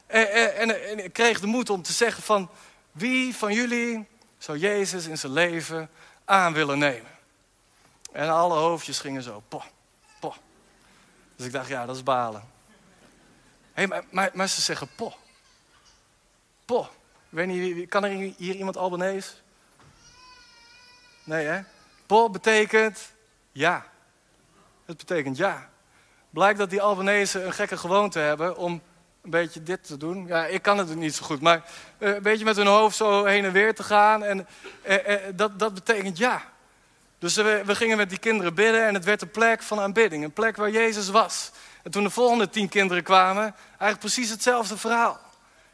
en, 0.06 0.54
en, 0.54 0.88
en 0.88 1.04
ik 1.04 1.12
kreeg 1.12 1.40
de 1.40 1.46
moed 1.46 1.70
om 1.70 1.82
te 1.82 1.92
zeggen 1.92 2.22
van... 2.22 2.50
Wie 2.98 3.36
van 3.36 3.52
jullie 3.52 4.06
zou 4.38 4.58
Jezus 4.58 5.06
in 5.06 5.18
zijn 5.18 5.32
leven 5.32 5.90
aan 6.24 6.52
willen 6.52 6.78
nemen? 6.78 7.10
En 8.12 8.28
alle 8.28 8.54
hoofdjes 8.54 9.00
gingen 9.00 9.22
zo, 9.22 9.42
poh, 9.48 9.64
poh. 10.20 10.34
Dus 11.36 11.46
ik 11.46 11.52
dacht, 11.52 11.68
ja, 11.68 11.86
dat 11.86 11.96
is 11.96 12.02
balen. 12.02 12.50
Hey, 13.72 13.86
maar, 14.10 14.30
maar, 14.32 14.48
ze 14.48 14.60
zeggen 14.60 14.88
poh. 14.96 15.14
Poh. 16.64 16.86
Weet 17.28 17.46
niet, 17.46 17.88
kan 17.88 18.04
er 18.04 18.10
hier 18.36 18.54
iemand 18.54 18.76
Albanees? 18.76 19.42
Nee, 21.24 21.46
hè? 21.46 21.60
Po 22.06 22.30
betekent 22.30 23.12
ja. 23.52 23.86
Het 24.88 24.96
betekent 24.96 25.36
ja. 25.36 25.68
Blijkt 26.30 26.58
dat 26.58 26.70
die 26.70 26.82
Albanese 26.82 27.42
een 27.42 27.52
gekke 27.52 27.76
gewoonte 27.76 28.18
hebben 28.18 28.56
om 28.56 28.82
een 29.22 29.30
beetje 29.30 29.62
dit 29.62 29.86
te 29.86 29.96
doen. 29.96 30.26
Ja, 30.26 30.46
ik 30.46 30.62
kan 30.62 30.78
het 30.78 30.94
niet 30.94 31.14
zo 31.14 31.24
goed, 31.24 31.40
maar 31.40 31.64
eh, 31.98 32.14
een 32.14 32.22
beetje 32.22 32.44
met 32.44 32.56
hun 32.56 32.66
hoofd 32.66 32.96
zo 32.96 33.24
heen 33.24 33.44
en 33.44 33.52
weer 33.52 33.74
te 33.74 33.82
gaan. 33.82 34.24
En 34.24 34.46
eh, 34.82 35.14
eh, 35.14 35.20
dat, 35.34 35.58
dat 35.58 35.74
betekent 35.74 36.18
ja. 36.18 36.42
Dus 37.18 37.34
we, 37.34 37.62
we 37.64 37.74
gingen 37.74 37.96
met 37.96 38.08
die 38.08 38.18
kinderen 38.18 38.54
bidden 38.54 38.86
en 38.86 38.94
het 38.94 39.04
werd 39.04 39.22
een 39.22 39.30
plek 39.30 39.62
van 39.62 39.80
aanbidding. 39.80 40.24
Een 40.24 40.32
plek 40.32 40.56
waar 40.56 40.70
Jezus 40.70 41.08
was. 41.08 41.50
En 41.82 41.90
toen 41.90 42.02
de 42.02 42.10
volgende 42.10 42.48
tien 42.48 42.68
kinderen 42.68 43.02
kwamen, 43.02 43.54
eigenlijk 43.68 44.00
precies 44.00 44.30
hetzelfde 44.30 44.76
verhaal. 44.76 45.20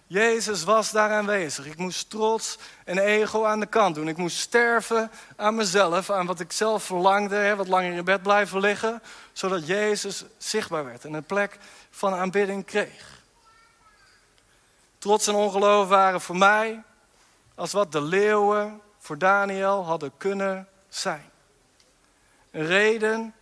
Jezus 0.06 0.64
was 0.64 0.90
daar 0.90 1.10
aanwezig. 1.10 1.66
Ik 1.66 1.76
moest 1.76 2.10
trots 2.10 2.58
en 2.84 2.98
ego 2.98 3.44
aan 3.44 3.60
de 3.60 3.66
kant 3.66 3.94
doen. 3.94 4.08
Ik 4.08 4.16
moest 4.16 4.38
sterven 4.38 5.10
aan 5.36 5.54
mezelf, 5.54 6.10
aan 6.10 6.26
wat 6.26 6.40
ik 6.40 6.52
zelf 6.52 6.84
verlangde, 6.84 7.36
hè, 7.36 7.56
wat 7.56 7.68
langer 7.68 7.92
in 7.92 8.04
bed 8.04 8.22
blijven 8.22 8.60
liggen, 8.60 9.02
zodat 9.32 9.66
Jezus 9.66 10.24
zichtbaar 10.38 10.84
werd 10.84 11.04
en 11.04 11.12
een 11.12 11.24
plek 11.24 11.58
van 11.90 12.14
aanbidding 12.14 12.64
kreeg. 12.64 13.22
Trots 14.98 15.26
en 15.26 15.34
ongeloof 15.34 15.88
waren 15.88 16.20
voor 16.20 16.36
mij 16.36 16.82
als 17.54 17.72
wat 17.72 17.92
de 17.92 18.02
leeuwen 18.02 18.80
voor 18.98 19.18
Daniel 19.18 19.84
hadden 19.84 20.12
kunnen 20.16 20.68
zijn. 20.88 21.30
Een 22.50 22.66
reden 22.66 23.34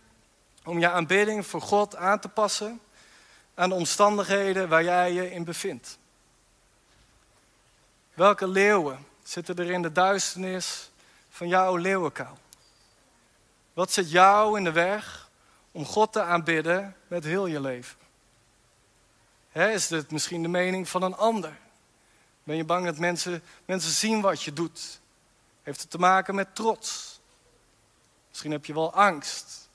om 0.63 0.79
je 0.79 0.89
aanbidding 0.89 1.47
voor 1.47 1.61
God 1.61 1.95
aan 1.95 2.19
te 2.19 2.29
passen 2.29 2.81
aan 3.55 3.69
de 3.69 3.75
omstandigheden 3.75 4.69
waar 4.69 4.83
jij 4.83 5.13
je 5.13 5.31
in 5.31 5.43
bevindt. 5.43 5.97
Welke 8.13 8.47
leeuwen 8.47 9.07
zitten 9.23 9.55
er 9.55 9.71
in 9.71 9.81
de 9.81 9.91
duisternis 9.91 10.91
van 11.29 11.47
jouw 11.47 11.75
leeuwenkuil? 11.75 12.37
Wat 13.73 13.91
zit 13.91 14.11
jou 14.11 14.57
in 14.57 14.63
de 14.63 14.71
weg 14.71 15.29
om 15.71 15.85
God 15.85 16.13
te 16.13 16.21
aanbidden 16.21 16.95
met 17.07 17.23
heel 17.23 17.45
je 17.45 17.59
leven? 17.59 17.97
is 19.53 19.87
dit 19.87 20.11
misschien 20.11 20.41
de 20.41 20.47
mening 20.47 20.89
van 20.89 21.03
een 21.03 21.15
ander? 21.15 21.57
Ben 22.43 22.55
je 22.55 22.63
bang 22.63 22.85
dat 22.85 22.97
mensen, 22.97 23.43
mensen 23.65 23.91
zien 23.91 24.21
wat 24.21 24.43
je 24.43 24.53
doet? 24.53 24.99
Heeft 25.63 25.81
het 25.81 25.89
te 25.89 25.97
maken 25.97 26.35
met 26.35 26.55
trots? 26.55 27.19
Misschien 28.29 28.51
heb 28.51 28.65
je 28.65 28.73
wel 28.73 28.93
angst. 28.93 29.69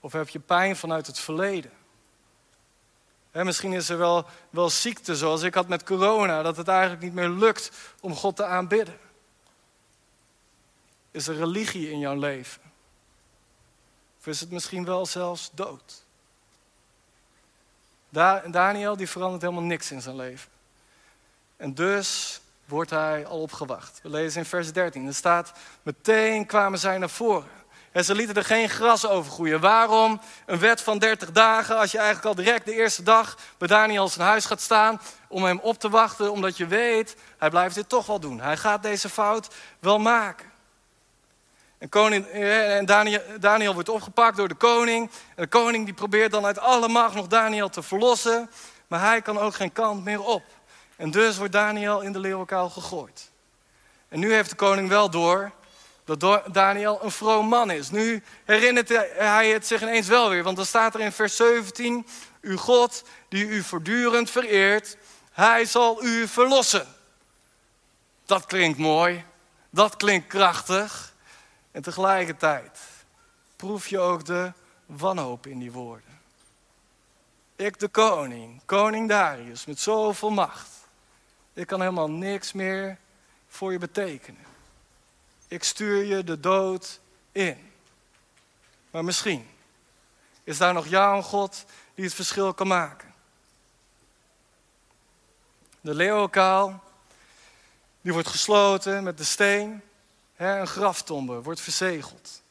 Of 0.00 0.12
heb 0.12 0.28
je 0.28 0.38
pijn 0.38 0.76
vanuit 0.76 1.06
het 1.06 1.18
verleden. 1.18 1.72
Misschien 3.32 3.72
is 3.72 3.88
er 3.88 3.98
wel, 3.98 4.26
wel 4.50 4.70
ziekte, 4.70 5.16
zoals 5.16 5.42
ik 5.42 5.54
had 5.54 5.68
met 5.68 5.84
corona, 5.84 6.42
dat 6.42 6.56
het 6.56 6.68
eigenlijk 6.68 7.02
niet 7.02 7.14
meer 7.14 7.28
lukt 7.28 7.70
om 8.00 8.14
God 8.14 8.36
te 8.36 8.44
aanbidden. 8.44 8.98
Is 11.10 11.28
er 11.28 11.36
religie 11.36 11.90
in 11.90 11.98
jouw 11.98 12.18
leven? 12.18 12.62
Of 14.18 14.26
is 14.26 14.40
het 14.40 14.50
misschien 14.50 14.84
wel 14.84 15.06
zelfs 15.06 15.50
dood? 15.52 16.04
Daniel 18.50 18.96
die 18.96 19.08
verandert 19.08 19.42
helemaal 19.42 19.62
niks 19.62 19.90
in 19.90 20.02
zijn 20.02 20.16
leven. 20.16 20.50
En 21.56 21.74
dus 21.74 22.40
wordt 22.64 22.90
hij 22.90 23.26
al 23.26 23.40
opgewacht. 23.40 24.00
We 24.02 24.08
lezen 24.08 24.40
in 24.40 24.46
vers 24.46 24.72
13. 24.72 25.06
Er 25.06 25.14
staat, 25.14 25.52
meteen 25.82 26.46
kwamen 26.46 26.78
zij 26.78 26.98
naar 26.98 27.10
voren. 27.10 27.59
En 27.92 28.04
ze 28.04 28.14
lieten 28.14 28.36
er 28.36 28.44
geen 28.44 28.68
gras 28.68 29.06
over 29.06 29.32
groeien. 29.32 29.60
Waarom 29.60 30.20
een 30.46 30.58
wet 30.58 30.80
van 30.80 30.98
30 30.98 31.32
dagen 31.32 31.78
als 31.78 31.90
je 31.90 31.98
eigenlijk 31.98 32.26
al 32.26 32.44
direct 32.44 32.64
de 32.64 32.74
eerste 32.74 33.02
dag 33.02 33.36
bij 33.58 33.68
Daniel 33.68 34.08
zijn 34.08 34.26
huis 34.26 34.44
gaat 34.44 34.60
staan 34.60 35.00
om 35.28 35.44
hem 35.44 35.58
op 35.58 35.78
te 35.78 35.88
wachten, 35.88 36.32
omdat 36.32 36.56
je 36.56 36.66
weet, 36.66 37.16
hij 37.38 37.50
blijft 37.50 37.74
dit 37.74 37.88
toch 37.88 38.06
wel 38.06 38.20
doen. 38.20 38.40
Hij 38.40 38.56
gaat 38.56 38.82
deze 38.82 39.08
fout 39.08 39.54
wel 39.78 39.98
maken. 39.98 40.48
En, 41.78 41.88
koning, 41.88 42.26
eh, 42.26 42.76
en 42.76 42.86
Daniel, 42.86 43.20
Daniel 43.40 43.74
wordt 43.74 43.88
opgepakt 43.88 44.36
door 44.36 44.48
de 44.48 44.54
koning. 44.54 45.10
En 45.34 45.42
de 45.42 45.48
koning 45.48 45.84
die 45.84 45.94
probeert 45.94 46.30
dan 46.30 46.44
uit 46.46 46.58
alle 46.58 46.88
macht 46.88 47.14
nog 47.14 47.26
Daniel 47.26 47.68
te 47.68 47.82
verlossen. 47.82 48.50
Maar 48.86 49.00
hij 49.00 49.22
kan 49.22 49.38
ook 49.38 49.54
geen 49.54 49.72
kant 49.72 50.04
meer 50.04 50.22
op. 50.22 50.42
En 50.96 51.10
dus 51.10 51.36
wordt 51.36 51.52
Daniel 51.52 52.00
in 52.00 52.12
de 52.12 52.18
leeuwenkuil 52.18 52.70
gegooid. 52.70 53.30
En 54.08 54.18
nu 54.18 54.32
heeft 54.32 54.50
de 54.50 54.56
koning 54.56 54.88
wel 54.88 55.10
door 55.10 55.52
dat 56.18 56.54
Daniel 56.54 56.98
een 57.02 57.10
vroom 57.10 57.46
man 57.46 57.70
is. 57.70 57.90
Nu 57.90 58.22
herinnert 58.44 58.88
hij 59.16 59.50
het 59.50 59.66
zich 59.66 59.82
ineens 59.82 60.06
wel 60.06 60.28
weer. 60.28 60.42
Want 60.42 60.56
dan 60.56 60.66
staat 60.66 60.94
er 60.94 61.00
in 61.00 61.12
vers 61.12 61.36
17... 61.36 62.06
Uw 62.40 62.56
God, 62.56 63.04
die 63.28 63.46
u 63.46 63.62
voortdurend 63.62 64.30
vereert, 64.30 64.96
hij 65.32 65.64
zal 65.64 66.04
u 66.04 66.28
verlossen. 66.28 66.86
Dat 68.26 68.46
klinkt 68.46 68.78
mooi. 68.78 69.24
Dat 69.70 69.96
klinkt 69.96 70.26
krachtig. 70.26 71.14
En 71.70 71.82
tegelijkertijd 71.82 72.78
proef 73.56 73.88
je 73.88 73.98
ook 73.98 74.24
de 74.24 74.52
wanhoop 74.86 75.46
in 75.46 75.58
die 75.58 75.72
woorden. 75.72 76.20
Ik 77.56 77.78
de 77.78 77.88
koning, 77.88 78.60
koning 78.64 79.08
Darius, 79.08 79.64
met 79.64 79.80
zoveel 79.80 80.30
macht. 80.30 80.68
Ik 81.52 81.66
kan 81.66 81.80
helemaal 81.80 82.10
niks 82.10 82.52
meer 82.52 82.98
voor 83.48 83.72
je 83.72 83.78
betekenen. 83.78 84.49
Ik 85.50 85.64
stuur 85.64 86.04
je 86.04 86.24
de 86.24 86.40
dood 86.40 87.00
in. 87.32 87.72
Maar 88.90 89.04
misschien 89.04 89.50
is 90.44 90.58
daar 90.58 90.72
nog 90.72 90.86
jouw 90.86 91.22
God 91.22 91.64
die 91.94 92.04
het 92.04 92.14
verschil 92.14 92.54
kan 92.54 92.66
maken. 92.66 93.14
De 95.80 95.94
leeuwenkaal, 95.94 96.82
die 98.00 98.12
wordt 98.12 98.28
gesloten 98.28 99.02
met 99.02 99.18
de 99.18 99.24
steen 99.24 99.82
een 100.36 100.66
graftombe 100.66 101.42
wordt 101.42 101.60
verzegeld. 101.60 102.42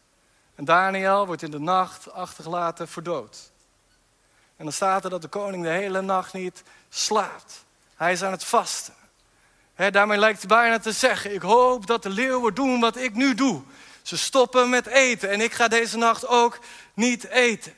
En 0.55 0.65
Daniel 0.65 1.25
wordt 1.25 1.41
in 1.41 1.51
de 1.51 1.59
nacht 1.59 2.11
achtergelaten 2.11 2.87
voor 2.87 3.03
dood. 3.03 3.51
En 4.55 4.63
dan 4.63 4.73
staat 4.73 5.03
er 5.03 5.09
dat 5.09 5.21
de 5.21 5.27
koning 5.27 5.63
de 5.63 5.69
hele 5.69 6.01
nacht 6.01 6.33
niet 6.33 6.63
slaapt. 6.89 7.65
Hij 7.95 8.11
is 8.11 8.23
aan 8.23 8.31
het 8.31 8.43
vasten. 8.43 8.93
Daarmee 9.87 10.17
lijkt 10.17 10.39
hij 10.39 10.47
bijna 10.47 10.79
te 10.79 10.91
zeggen: 10.91 11.33
Ik 11.33 11.41
hoop 11.41 11.87
dat 11.87 12.03
de 12.03 12.09
leeuwen 12.09 12.53
doen 12.53 12.79
wat 12.79 12.97
ik 12.97 13.13
nu 13.13 13.33
doe. 13.33 13.61
Ze 14.01 14.17
stoppen 14.17 14.69
met 14.69 14.85
eten 14.85 15.29
en 15.29 15.41
ik 15.41 15.53
ga 15.53 15.67
deze 15.67 15.97
nacht 15.97 16.27
ook 16.27 16.59
niet 16.93 17.27
eten. 17.27 17.73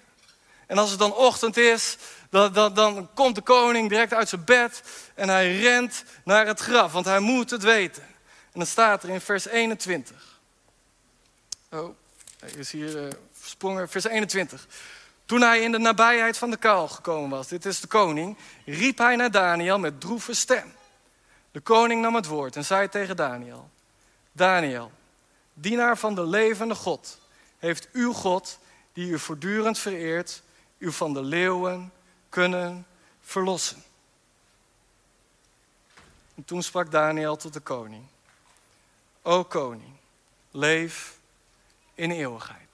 En 0.67 0.77
als 0.77 0.89
het 0.89 0.99
dan 0.99 1.13
ochtend 1.13 1.57
is, 1.57 1.97
dan, 2.29 2.53
dan, 2.53 2.73
dan 2.73 3.09
komt 3.13 3.35
de 3.35 3.41
koning 3.41 3.89
direct 3.89 4.13
uit 4.13 4.29
zijn 4.29 4.43
bed 4.43 4.83
en 5.15 5.29
hij 5.29 5.57
rent 5.57 6.03
naar 6.23 6.47
het 6.47 6.59
graf, 6.59 6.91
want 6.91 7.05
hij 7.05 7.19
moet 7.19 7.49
het 7.49 7.63
weten. 7.63 8.03
En 8.51 8.59
dan 8.59 8.65
staat 8.65 9.03
er 9.03 9.09
in 9.09 9.21
vers 9.21 9.47
21. 9.47 10.39
Oh, 11.69 11.95
hij 12.39 12.51
is 12.57 12.71
hier 12.71 13.03
uh, 13.03 13.09
versprongen. 13.31 13.89
Vers 13.89 14.05
21. 14.05 14.67
Toen 15.25 15.41
hij 15.41 15.61
in 15.61 15.71
de 15.71 15.77
nabijheid 15.77 16.37
van 16.37 16.49
de 16.49 16.57
kuil 16.57 16.87
gekomen 16.87 17.29
was, 17.29 17.47
dit 17.47 17.65
is 17.65 17.79
de 17.79 17.87
koning, 17.87 18.37
riep 18.65 18.97
hij 18.97 19.15
naar 19.15 19.31
Daniel 19.31 19.79
met 19.79 20.01
droeve 20.01 20.33
stem. 20.33 20.73
De 21.51 21.59
koning 21.59 22.01
nam 22.01 22.15
het 22.15 22.25
woord 22.25 22.55
en 22.55 22.65
zei 22.65 22.89
tegen 22.89 23.15
Daniel: 23.15 23.69
Daniel, 24.31 24.91
dienaar 25.53 25.97
van 25.97 26.15
de 26.15 26.25
levende 26.25 26.75
God, 26.75 27.19
heeft 27.57 27.89
uw 27.91 28.13
God, 28.13 28.59
die 28.93 29.11
u 29.11 29.19
voortdurend 29.19 29.79
vereert, 29.79 30.41
u 30.77 30.91
van 30.91 31.13
de 31.13 31.23
leeuwen 31.23 31.91
kunnen 32.29 32.85
verlossen. 33.21 33.83
En 36.35 36.45
toen 36.45 36.63
sprak 36.63 36.91
Daniel 36.91 37.35
tot 37.35 37.53
de 37.53 37.59
koning. 37.59 38.05
O 39.21 39.43
koning, 39.43 39.93
leef 40.51 41.17
in 41.93 42.11
eeuwigheid. 42.11 42.69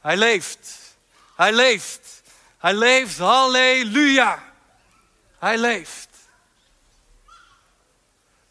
Hij 0.00 0.16
leeft. 0.16 0.96
Hij 1.34 1.52
leeft. 1.52 2.22
Hij 2.58 2.74
leeft. 2.74 3.18
Halleluja. 3.18 4.52
Hij 5.38 5.58
leeft. 5.58 6.08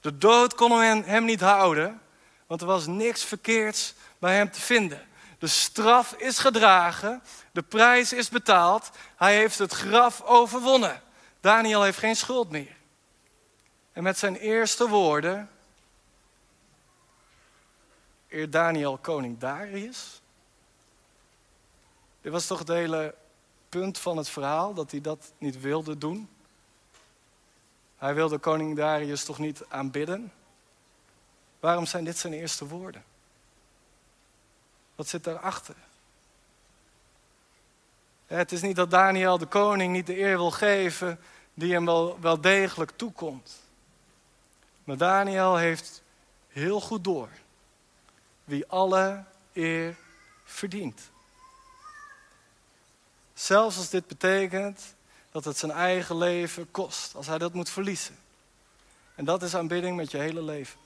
De 0.04 0.18
dood 0.18 0.56
kon 0.56 0.72
hem, 0.82 1.26
niet 1.26 1.42
houden, 1.42 2.02
want 2.48 2.62
er 2.62 2.68
was 2.68 2.88
niks 2.88 3.24
verkeerds 3.24 3.94
bij 4.20 4.36
hem 4.36 4.52
te 4.52 4.62
vinden. 4.62 5.08
De 5.40 5.48
straf 5.48 6.14
is 6.14 6.40
gedragen, 6.40 7.24
de 7.52 7.62
prijs 7.62 8.14
is 8.14 8.30
betaald, 8.30 8.90
hij 9.16 9.36
heeft 9.36 9.58
het 9.58 9.74
graf 9.74 10.22
overwonnen. 10.22 11.02
Daniel 11.40 11.84
heeft 11.84 11.98
geen 11.98 12.16
schuld 12.16 12.50
meer. 12.50 12.76
En 13.92 14.04
met 14.04 14.18
zijn 14.18 14.36
eerste 14.36 14.88
woorden 14.88 15.50
eer 18.30 18.50
Daniel 18.50 18.98
koning 18.98 19.40
Darius. 19.40 20.22
Dit 22.22 22.32
was 22.32 22.48
toch 22.48 22.60
het 22.60 22.68
hele 22.68 23.16
punt 23.70 23.98
van 23.98 24.18
het 24.18 24.30
verhaal, 24.30 24.74
dat 24.74 24.92
hij 24.92 25.02
dat 25.02 25.32
niet 25.38 25.62
wilde 25.62 25.98
doen. 25.98 26.30
Hij 28.04 28.14
wilde 28.14 28.38
koning 28.38 28.76
Darius 28.76 29.24
toch 29.24 29.40
niet 29.40 29.64
aanbidden? 29.70 30.32
Waarom 31.60 31.86
zijn 31.86 32.04
dit 32.04 32.18
zijn 32.18 32.34
eerste 32.34 32.68
woorden? 32.68 33.04
Wat 34.96 35.08
zit 35.08 35.24
daarachter? 35.24 35.76
Het 38.26 38.52
is 38.52 38.62
niet 38.62 38.76
dat 38.76 38.92
Daniel 38.92 39.38
de 39.38 39.46
koning 39.46 39.94
niet 39.94 40.08
de 40.08 40.20
eer 40.20 40.38
wil 40.38 40.52
geven 40.52 41.20
die 41.54 41.74
hem 41.74 41.86
wel, 41.86 42.20
wel 42.20 42.42
degelijk 42.42 42.92
toekomt. 42.96 43.60
Maar 44.84 44.98
Daniel 44.98 45.56
heeft 45.56 46.04
heel 46.48 46.82
goed 46.82 47.04
door 47.04 47.30
wie 48.44 48.68
alle 48.68 49.24
eer 49.54 49.96
verdient. 50.44 51.12
Zelfs 53.34 53.78
als 53.78 53.90
dit 53.90 54.08
betekent 54.08 54.96
dat 55.34 55.46
het 55.46 55.58
zijn 55.58 55.72
eigen 55.72 56.18
leven 56.18 56.72
kost, 56.72 57.16
als 57.16 57.28
hij 57.28 57.38
dat 57.38 57.54
moet 57.54 57.70
verliezen. 57.70 58.18
En 59.16 59.26
dat 59.26 59.44
is 59.44 59.56
aanbidding 59.56 59.96
met 59.96 60.12
je 60.12 60.18
hele 60.18 60.42
leven. 60.42 60.80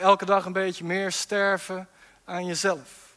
elke 0.00 0.24
dag 0.24 0.44
een 0.44 0.52
beetje 0.52 0.84
meer 0.84 1.12
sterven 1.12 1.88
aan 2.24 2.46
jezelf. 2.46 3.16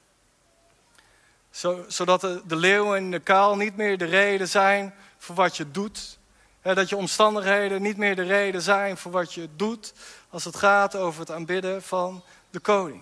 zodat 1.88 2.22
de, 2.22 2.42
de 2.46 2.56
leeuwen 2.56 2.98
in 2.98 3.12
de 3.12 3.20
kaal 3.20 3.56
niet 3.56 3.76
meer 3.76 3.98
de 3.98 4.06
reden 4.06 4.48
zijn 4.48 4.94
voor 5.18 5.36
wat 5.36 5.58
je 5.58 5.72
doet. 5.72 6.18
dat 6.62 6.90
je 6.90 6.98
omstandigheden 6.98 7.82
niet 7.82 7.98
meer 7.98 8.16
de 8.16 8.24
reden 8.24 8.62
zijn 8.62 8.98
voor 8.98 9.12
wat 9.12 9.34
je 9.34 9.50
doet 9.56 9.94
als 10.30 10.44
het 10.44 10.56
gaat 10.56 10.96
over 10.96 11.20
het 11.20 11.32
aanbidden 11.32 11.84
van 11.84 12.24
de 12.50 12.60
koning. 12.60 13.02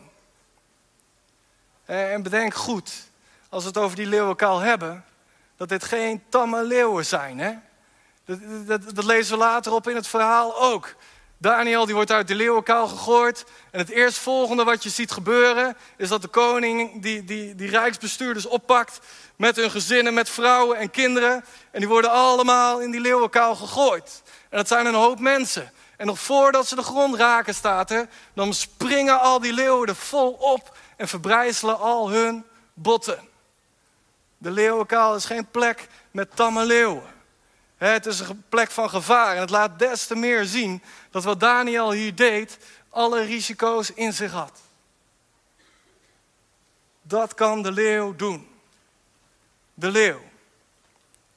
En 1.86 2.24
bedenk 2.24 2.54
goed, 2.54 3.10
als 3.50 3.64
we 3.64 3.70
het 3.70 3.78
over 3.78 3.96
die 3.96 4.08
leeuwenkaal 4.08 4.60
hebben, 4.60 5.06
dat 5.58 5.70
dit 5.70 5.84
geen 5.84 6.24
tamme 6.30 6.64
leeuwen 6.64 7.06
zijn. 7.06 7.40
Hè? 7.40 7.54
Dat, 8.26 8.40
dat, 8.68 8.96
dat, 8.96 9.06
lezen 9.06 9.34
we 9.34 9.44
later 9.44 9.74
op 9.74 9.88
in 9.88 9.96
het 9.96 10.08
verhaal 10.08 10.62
ook. 10.62 10.96
Daniel 11.38 11.86
die 11.86 11.96
wordt 11.96 12.12
uit 12.12 12.28
de 12.28 12.36
leeuwenkuil 12.36 12.88
gegooid. 12.88 13.46
En 13.72 13.80
het 13.80 13.90
eerstvolgende 13.90 14.64
wat 14.64 14.84
je 14.84 14.90
ziet 14.90 15.12
gebeuren... 15.12 15.78
is 15.98 16.10
dat 16.10 16.22
de 16.22 16.28
koning 16.28 17.02
die, 17.02 17.24
die, 17.24 17.56
die 17.56 17.70
rijksbestuurders 17.70 18.46
oppakt... 18.46 19.00
met 19.36 19.56
hun 19.56 19.72
gezinnen, 19.72 20.14
met 20.14 20.30
vrouwen 20.30 20.78
en 20.78 20.92
kinderen. 20.92 21.46
En 21.72 21.80
die 21.80 21.90
worden 21.90 22.12
allemaal 22.12 22.80
in 22.80 22.92
die 22.92 23.00
leeuwenkuil 23.00 23.56
gegooid. 23.56 24.22
En 24.50 24.58
dat 24.58 24.68
zijn 24.68 24.86
een 24.86 24.94
hoop 24.94 25.20
mensen. 25.20 25.72
En 25.98 26.06
nog 26.06 26.20
voordat 26.20 26.68
ze 26.68 26.76
de 26.76 26.84
grond 26.84 27.16
raken, 27.16 27.56
staat 27.56 27.92
er, 27.92 28.08
dan 28.34 28.54
springen 28.54 29.20
al 29.20 29.40
die 29.40 29.54
leeuwen 29.54 29.88
er 29.88 29.96
vol 29.96 30.32
op 30.32 30.78
en 30.98 31.08
verbrijzelen 31.08 31.80
al 31.80 32.10
hun 32.10 32.46
botten. 32.74 33.20
De 34.46 34.52
leeuwenkaal 34.52 35.16
is 35.16 35.26
geen 35.26 35.52
plek 35.52 35.88
met 36.12 36.36
tamme 36.36 36.66
leeuwen. 36.66 37.14
Het 37.78 38.06
is 38.06 38.20
een 38.20 38.44
plek 38.50 38.72
van 38.72 38.90
gevaar 38.90 39.36
en 39.36 39.42
het 39.42 39.50
laat 39.50 39.80
des 39.80 40.08
te 40.08 40.16
meer 40.16 40.46
zien 40.46 40.84
dat 41.10 41.24
wat 41.24 41.40
Daniel 41.40 41.92
hier 41.92 42.16
deed 42.16 42.58
alle 42.90 43.24
risico's 43.24 43.90
in 43.90 44.14
zich 44.14 44.32
had. 44.32 44.62
Dat 47.02 47.34
kan 47.34 47.62
de 47.62 47.72
leeuw 47.72 48.16
doen. 48.16 48.48
De 49.74 49.92
leeuw 49.92 50.22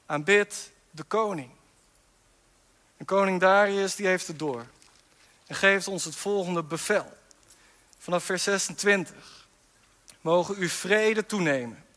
aanbidt 0.05 0.71
de 0.91 1.03
koning. 1.03 1.51
En 2.97 3.05
koning 3.05 3.39
Darius 3.39 3.95
die 3.95 4.07
heeft 4.07 4.27
het 4.27 4.39
door. 4.39 4.65
En 5.47 5.55
geeft 5.55 5.87
ons 5.87 6.03
het 6.03 6.15
volgende 6.15 6.63
bevel. 6.63 7.17
Vanaf 7.97 8.23
vers 8.23 8.43
26. 8.43 9.47
Mogen 10.21 10.55
u 10.57 10.69
vrede 10.69 11.25
toenemen. 11.25 11.87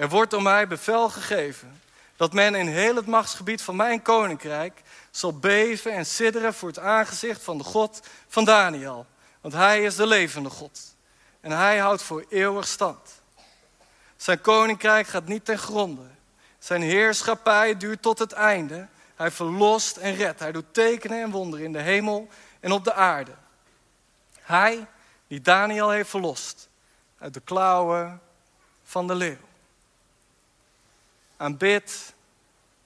Er 0.00 0.08
wordt 0.08 0.30
door 0.30 0.42
mij 0.42 0.66
bevel 0.66 1.08
gegeven 1.08 1.80
dat 2.16 2.32
men 2.32 2.54
in 2.54 2.66
heel 2.66 2.96
het 2.96 3.06
machtsgebied 3.06 3.62
van 3.62 3.76
mijn 3.76 4.02
koninkrijk 4.02 4.82
zal 5.10 5.38
beven 5.38 5.92
en 5.92 6.06
sidderen 6.06 6.54
voor 6.54 6.68
het 6.68 6.78
aangezicht 6.78 7.42
van 7.42 7.58
de 7.58 7.64
God 7.64 8.00
van 8.28 8.44
Daniel. 8.44 9.06
Want 9.40 9.54
hij 9.54 9.82
is 9.82 9.96
de 9.96 10.06
levende 10.06 10.50
God. 10.50 10.94
En 11.40 11.50
hij 11.50 11.78
houdt 11.78 12.02
voor 12.02 12.24
eeuwig 12.28 12.66
stand. 12.66 13.22
Zijn 14.16 14.40
koninkrijk 14.40 15.06
gaat 15.06 15.26
niet 15.26 15.44
ten 15.44 15.58
gronde. 15.58 16.06
Zijn 16.58 16.82
heerschappij 16.82 17.76
duurt 17.76 18.02
tot 18.02 18.18
het 18.18 18.32
einde. 18.32 18.88
Hij 19.14 19.30
verlost 19.30 19.96
en 19.96 20.14
redt. 20.14 20.40
Hij 20.40 20.52
doet 20.52 20.74
tekenen 20.74 21.22
en 21.22 21.30
wonderen 21.30 21.64
in 21.64 21.72
de 21.72 21.82
hemel 21.82 22.28
en 22.60 22.72
op 22.72 22.84
de 22.84 22.92
aarde. 22.92 23.34
Hij 24.40 24.86
die 25.26 25.40
Daniel 25.40 25.90
heeft 25.90 26.10
verlost 26.10 26.68
uit 27.18 27.34
de 27.34 27.40
klauwen 27.40 28.20
van 28.84 29.06
de 29.06 29.14
leeuw. 29.14 29.48
Aanbid 31.40 32.14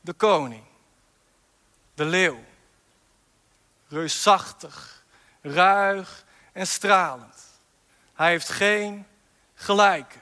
de 0.01 0.13
koning, 0.13 0.65
de 1.95 2.05
leeuw. 2.05 2.45
Reusachtig, 3.89 5.05
ruig 5.41 6.25
en 6.53 6.67
stralend. 6.67 7.43
Hij 8.15 8.31
heeft 8.31 8.49
geen 8.49 9.07
gelijke. 9.55 10.19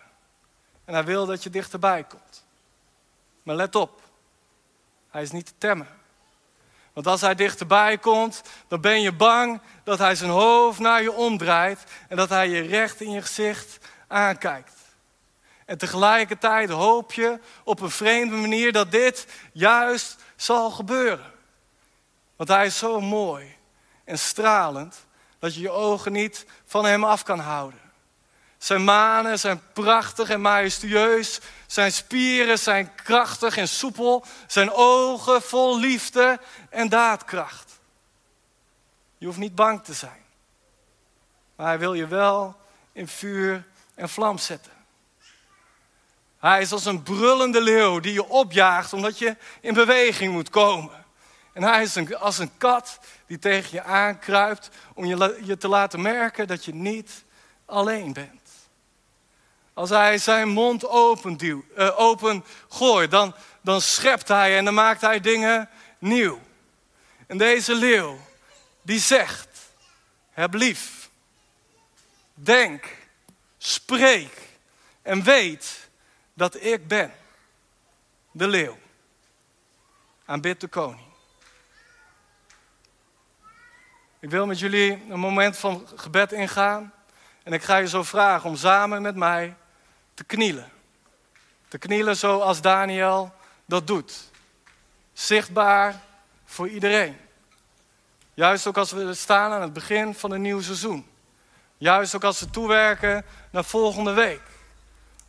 En 0.85 0.95
hij 0.95 1.05
wil 1.05 1.27
dat 1.27 1.43
je 1.43 1.51
dichterbij 1.51 2.05
komt. 2.05 2.45
Maar 3.43 3.57
let 3.57 3.75
op, 3.75 4.01
hij 5.11 5.23
is 5.23 5.31
niet 5.31 5.47
te 5.47 5.59
temmen. 5.59 5.89
Want 6.93 7.07
als 7.07 7.21
hij 7.21 7.35
dichterbij 7.35 7.99
komt, 7.99 8.43
dan 8.69 8.81
ben 8.81 9.01
je 9.01 9.13
bang 9.13 9.61
dat 9.85 9.99
hij 9.99 10.15
zijn 10.15 10.31
hoofd 10.31 10.79
naar 10.79 11.03
je 11.03 11.13
omdraait 11.13 11.85
en 12.09 12.17
dat 12.17 12.29
hij 12.29 12.49
je 12.49 12.61
recht 12.61 13.01
in 13.01 13.11
je 13.11 13.23
gezicht 13.23 13.79
aankijkt. 14.07 14.82
En 15.67 15.79
tegelijkertijd 15.79 16.71
hoop 16.71 17.13
je 17.13 17.39
op 17.65 17.81
een 17.81 17.91
vreemde 17.91 18.37
manier 18.37 18.73
dat 18.73 18.91
dit 18.91 19.27
juist 19.53 20.17
zal 20.37 20.71
gebeuren. 20.71 21.33
Want 22.37 22.49
hij 22.49 22.67
is 22.67 22.79
zo 22.79 23.01
mooi 23.01 23.57
en 24.05 24.19
stralend 24.19 25.07
dat 25.39 25.55
je 25.55 25.61
je 25.61 25.71
ogen 25.71 26.13
niet 26.13 26.47
van 26.65 26.85
hem 26.85 27.05
af 27.05 27.23
kan 27.23 27.39
houden. 27.39 27.81
Zijn 28.59 28.85
manen 28.85 29.39
zijn 29.39 29.63
prachtig 29.73 30.31
en 30.31 30.41
majestueus. 30.41 31.41
Zijn 31.67 31.93
spieren 31.93 32.59
zijn 32.59 32.95
krachtig 32.95 33.57
en 33.57 33.69
soepel. 33.69 34.25
Zijn 34.47 34.73
ogen 34.73 35.43
vol 35.43 35.79
liefde 35.79 36.41
en 36.71 36.89
daadkracht. 36.89 37.81
Je 39.19 39.27
hoeft 39.27 39.39
niet 39.39 39.55
bang 39.55 39.85
te 39.85 39.93
zijn. 39.93 40.23
Maar 41.57 41.67
hij 41.67 41.79
wil 41.79 41.95
je 41.95 42.07
wel 42.07 42.57
in 42.93 43.09
vuur 43.09 43.65
en 43.95 44.09
vlam 44.09 44.39
zetten. 44.39 44.73
Hij 46.43 46.61
is 46.61 46.73
als 46.73 46.85
een 46.85 47.03
brullende 47.03 47.61
leeuw 47.61 48.01
die 48.01 48.13
je 48.13 48.29
opjaagt 48.29 48.93
omdat 48.93 49.19
je 49.19 49.37
in 49.61 49.75
beweging 49.75 50.33
moet 50.33 50.51
komen. 50.51 51.05
En 51.53 51.63
hij 51.63 51.83
is 51.83 52.15
als 52.15 52.39
een 52.39 52.57
kat 52.57 52.99
die 53.27 53.39
tegen 53.39 53.69
je 53.73 53.83
aankruipt 53.83 54.71
om 54.95 55.05
je, 55.05 55.41
je 55.43 55.57
te 55.57 55.69
laten 55.69 56.01
merken 56.01 56.47
dat 56.47 56.65
je 56.65 56.75
niet 56.75 57.25
alleen 57.67 58.13
bent. 58.13 58.51
Als 59.75 59.91
hij 59.91 60.19
zijn 60.19 60.49
mond 60.49 60.89
open, 60.89 61.37
duw, 61.37 61.65
uh, 61.77 62.01
open 62.01 62.45
gooit, 62.69 63.11
dan, 63.11 63.35
dan 63.61 63.81
schept 63.81 64.29
hij 64.29 64.57
en 64.57 64.65
dan 64.65 64.75
maakt 64.75 65.01
hij 65.01 65.21
dingen 65.21 65.69
nieuw. 65.99 66.41
En 67.27 67.39
deze 67.39 67.75
leeuw, 67.75 68.19
die 68.83 69.01
zegt, 69.01 69.49
heb 70.31 70.55
lief, 70.55 71.11
denk, 72.35 72.97
spreek 73.59 74.39
en 75.03 75.23
weet 75.23 75.82
dat 76.35 76.63
ik 76.63 76.89
ben 76.89 77.13
de 78.31 78.49
leeuw. 78.49 78.79
Aanbid 80.25 80.61
de 80.61 80.69
koning. 80.69 81.11
Ik 84.21 84.31
wil 84.31 84.47
met 84.47 84.59
jullie 84.59 85.03
een 85.09 85.19
moment 85.19 85.59
van 85.59 85.89
gebed 85.95 86.33
ingaan. 86.33 86.93
En 87.43 87.53
ik 87.53 87.63
ga 87.63 87.77
je 87.77 87.89
zo 87.89 88.03
vragen 88.03 88.51
om 88.51 88.57
samen 88.57 89.03
met 89.03 89.17
mij 89.17 89.57
te 90.15 90.25
knielen. 90.25 90.71
Te 91.69 91.79
knielen 91.79 92.17
zoals 92.17 92.61
Daniel 92.61 93.35
dat 93.65 93.87
doet. 93.87 94.31
Zichtbaar 95.13 96.01
voor 96.45 96.69
iedereen. 96.69 97.17
Juist 98.35 98.67
ook 98.67 98.77
als 98.77 98.93
we 98.93 99.15
staan 99.15 99.53
aan 99.53 99.63
het 99.63 99.73
begin 99.73 100.15
van 100.15 100.31
een 100.31 100.43
nieuw 100.43 100.61
seizoen. 100.61 101.07
Juist 101.79 102.15
ook 102.15 102.25
als 102.25 102.41
we 102.41 102.51
toewerken 102.51 103.25
naar 103.51 103.65
volgende 103.65 104.13
week. 104.13 104.52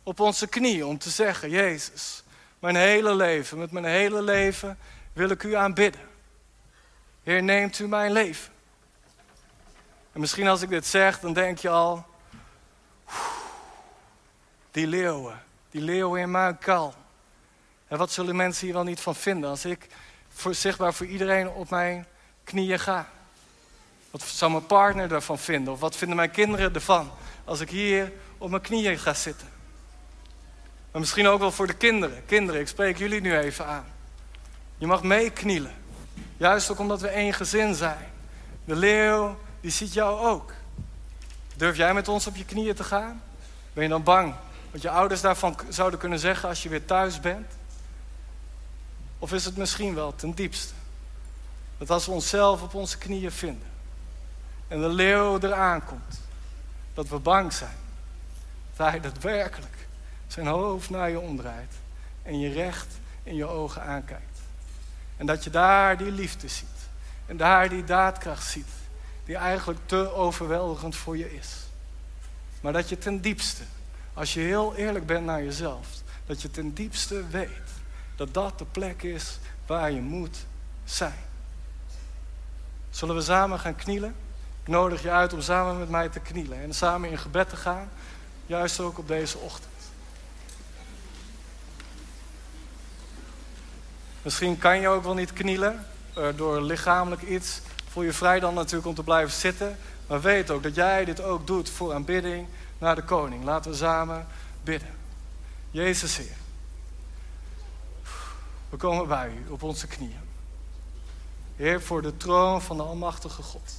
Op 0.06 0.20
onze 0.20 0.46
knieën 0.46 0.84
om 0.84 0.98
te 0.98 1.10
zeggen, 1.10 1.50
Jezus, 1.50 2.22
mijn 2.58 2.76
hele 2.76 3.14
leven, 3.14 3.58
met 3.58 3.70
mijn 3.70 3.84
hele 3.84 4.22
leven 4.22 4.78
wil 5.12 5.30
ik 5.30 5.42
u 5.42 5.54
aanbidden. 5.54 6.00
Heer, 7.22 7.42
neemt 7.42 7.78
u 7.78 7.88
mijn 7.88 8.12
leven. 8.12 8.52
En 10.12 10.20
misschien 10.20 10.48
als 10.48 10.62
ik 10.62 10.68
dit 10.68 10.86
zeg, 10.86 11.20
dan 11.20 11.32
denk 11.32 11.58
je 11.58 11.68
al, 11.68 12.06
die 14.70 14.86
leeuwen, 14.86 15.42
die 15.70 15.80
leeuwen 15.80 16.20
in 16.20 16.30
mijn 16.30 16.58
kal. 16.58 16.94
En 17.88 17.98
wat 17.98 18.12
zullen 18.12 18.36
mensen 18.36 18.64
hier 18.64 18.74
wel 18.74 18.84
niet 18.84 19.00
van 19.00 19.14
vinden 19.14 19.50
als 19.50 19.64
ik 19.64 19.86
voor, 20.28 20.54
zichtbaar 20.54 20.94
voor 20.94 21.06
iedereen 21.06 21.48
op 21.48 21.70
mijn 21.70 22.06
knieën 22.44 22.78
ga? 22.78 23.08
Wat 24.10 24.22
zou 24.22 24.50
mijn 24.50 24.66
partner 24.66 25.12
ervan 25.12 25.38
vinden? 25.38 25.72
Of 25.72 25.80
wat 25.80 25.96
vinden 25.96 26.16
mijn 26.16 26.30
kinderen 26.30 26.74
ervan 26.74 27.10
als 27.44 27.60
ik 27.60 27.70
hier 27.70 28.12
op 28.38 28.50
mijn 28.50 28.62
knieën 28.62 28.98
ga 28.98 29.14
zitten? 29.14 29.53
Maar 30.94 31.02
misschien 31.02 31.26
ook 31.26 31.40
wel 31.40 31.52
voor 31.52 31.66
de 31.66 31.74
kinderen. 31.74 32.24
Kinderen, 32.26 32.60
ik 32.60 32.68
spreek 32.68 32.98
jullie 32.98 33.20
nu 33.20 33.38
even 33.38 33.66
aan. 33.66 33.84
Je 34.78 34.86
mag 34.86 35.02
meeknielen. 35.02 35.74
Juist 36.36 36.70
ook 36.70 36.78
omdat 36.78 37.00
we 37.00 37.08
één 37.08 37.32
gezin 37.32 37.74
zijn. 37.74 38.10
De 38.64 38.76
leeuw, 38.76 39.38
die 39.60 39.70
ziet 39.70 39.92
jou 39.92 40.26
ook. 40.26 40.52
Durf 41.56 41.76
jij 41.76 41.94
met 41.94 42.08
ons 42.08 42.26
op 42.26 42.36
je 42.36 42.44
knieën 42.44 42.74
te 42.74 42.84
gaan? 42.84 43.22
Ben 43.72 43.82
je 43.82 43.88
dan 43.88 44.02
bang 44.02 44.34
wat 44.70 44.82
je 44.82 44.90
ouders 44.90 45.20
daarvan 45.20 45.56
zouden 45.68 45.98
kunnen 45.98 46.18
zeggen 46.18 46.48
als 46.48 46.62
je 46.62 46.68
weer 46.68 46.84
thuis 46.84 47.20
bent? 47.20 47.52
Of 49.18 49.32
is 49.32 49.44
het 49.44 49.56
misschien 49.56 49.94
wel 49.94 50.14
ten 50.14 50.34
diepste 50.34 50.74
dat 51.78 51.90
als 51.90 52.06
we 52.06 52.12
onszelf 52.12 52.62
op 52.62 52.74
onze 52.74 52.98
knieën 52.98 53.32
vinden 53.32 53.68
en 54.68 54.80
de 54.80 54.88
leeuw 54.88 55.38
eraan 55.38 55.84
komt, 55.84 56.20
dat 56.94 57.08
we 57.08 57.18
bang 57.18 57.52
zijn 57.52 57.76
dat 58.76 58.90
hij 58.90 59.00
zijn 60.34 60.46
hoofd 60.46 60.90
naar 60.90 61.10
je 61.10 61.20
omdraait 61.20 61.72
en 62.22 62.40
je 62.40 62.52
recht 62.52 62.86
in 63.22 63.34
je 63.34 63.46
ogen 63.46 63.82
aankijkt. 63.82 64.40
En 65.16 65.26
dat 65.26 65.44
je 65.44 65.50
daar 65.50 65.96
die 65.96 66.10
liefde 66.10 66.48
ziet 66.48 66.88
en 67.26 67.36
daar 67.36 67.68
die 67.68 67.84
daadkracht 67.84 68.46
ziet, 68.46 68.68
die 69.24 69.36
eigenlijk 69.36 69.80
te 69.86 70.12
overweldigend 70.12 70.96
voor 70.96 71.16
je 71.16 71.34
is. 71.34 71.56
Maar 72.60 72.72
dat 72.72 72.88
je 72.88 72.98
ten 72.98 73.20
diepste 73.20 73.62
als 74.14 74.34
je 74.34 74.40
heel 74.40 74.74
eerlijk 74.74 75.06
bent 75.06 75.24
naar 75.26 75.42
jezelf, 75.42 75.86
dat 76.26 76.42
je 76.42 76.50
ten 76.50 76.74
diepste 76.74 77.26
weet 77.26 77.70
dat 78.16 78.34
dat 78.34 78.58
de 78.58 78.64
plek 78.64 79.02
is 79.02 79.38
waar 79.66 79.90
je 79.90 80.00
moet 80.00 80.36
zijn. 80.84 81.20
Zullen 82.90 83.14
we 83.14 83.22
samen 83.22 83.58
gaan 83.58 83.76
knielen? 83.76 84.14
Ik 84.62 84.68
nodig 84.68 85.02
je 85.02 85.10
uit 85.10 85.32
om 85.32 85.40
samen 85.40 85.78
met 85.78 85.88
mij 85.88 86.08
te 86.08 86.20
knielen 86.20 86.62
en 86.62 86.74
samen 86.74 87.10
in 87.10 87.18
gebed 87.18 87.48
te 87.48 87.56
gaan, 87.56 87.88
juist 88.46 88.80
ook 88.80 88.98
op 88.98 89.08
deze 89.08 89.38
ochtend. 89.38 89.73
Misschien 94.24 94.58
kan 94.58 94.80
je 94.80 94.88
ook 94.88 95.02
wel 95.02 95.14
niet 95.14 95.32
knielen 95.32 95.86
eh, 96.14 96.28
door 96.36 96.60
lichamelijk 96.60 97.22
iets. 97.22 97.60
Voel 97.88 98.02
je 98.02 98.12
vrij 98.12 98.40
dan 98.40 98.54
natuurlijk 98.54 98.86
om 98.86 98.94
te 98.94 99.02
blijven 99.02 99.32
zitten. 99.34 99.78
Maar 100.06 100.20
weet 100.20 100.50
ook 100.50 100.62
dat 100.62 100.74
jij 100.74 101.04
dit 101.04 101.22
ook 101.22 101.46
doet 101.46 101.70
voor 101.70 101.94
aanbidding 101.94 102.46
naar 102.78 102.94
de 102.94 103.02
koning. 103.02 103.44
Laten 103.44 103.70
we 103.70 103.76
samen 103.76 104.26
bidden. 104.62 104.88
Jezus 105.70 106.16
Heer, 106.16 106.36
we 108.70 108.76
komen 108.76 109.08
bij 109.08 109.30
u 109.30 109.50
op 109.50 109.62
onze 109.62 109.86
knieën. 109.86 110.20
Heer, 111.56 111.82
voor 111.82 112.02
de 112.02 112.16
troon 112.16 112.62
van 112.62 112.76
de 112.76 112.82
Almachtige 112.82 113.42
God. 113.42 113.72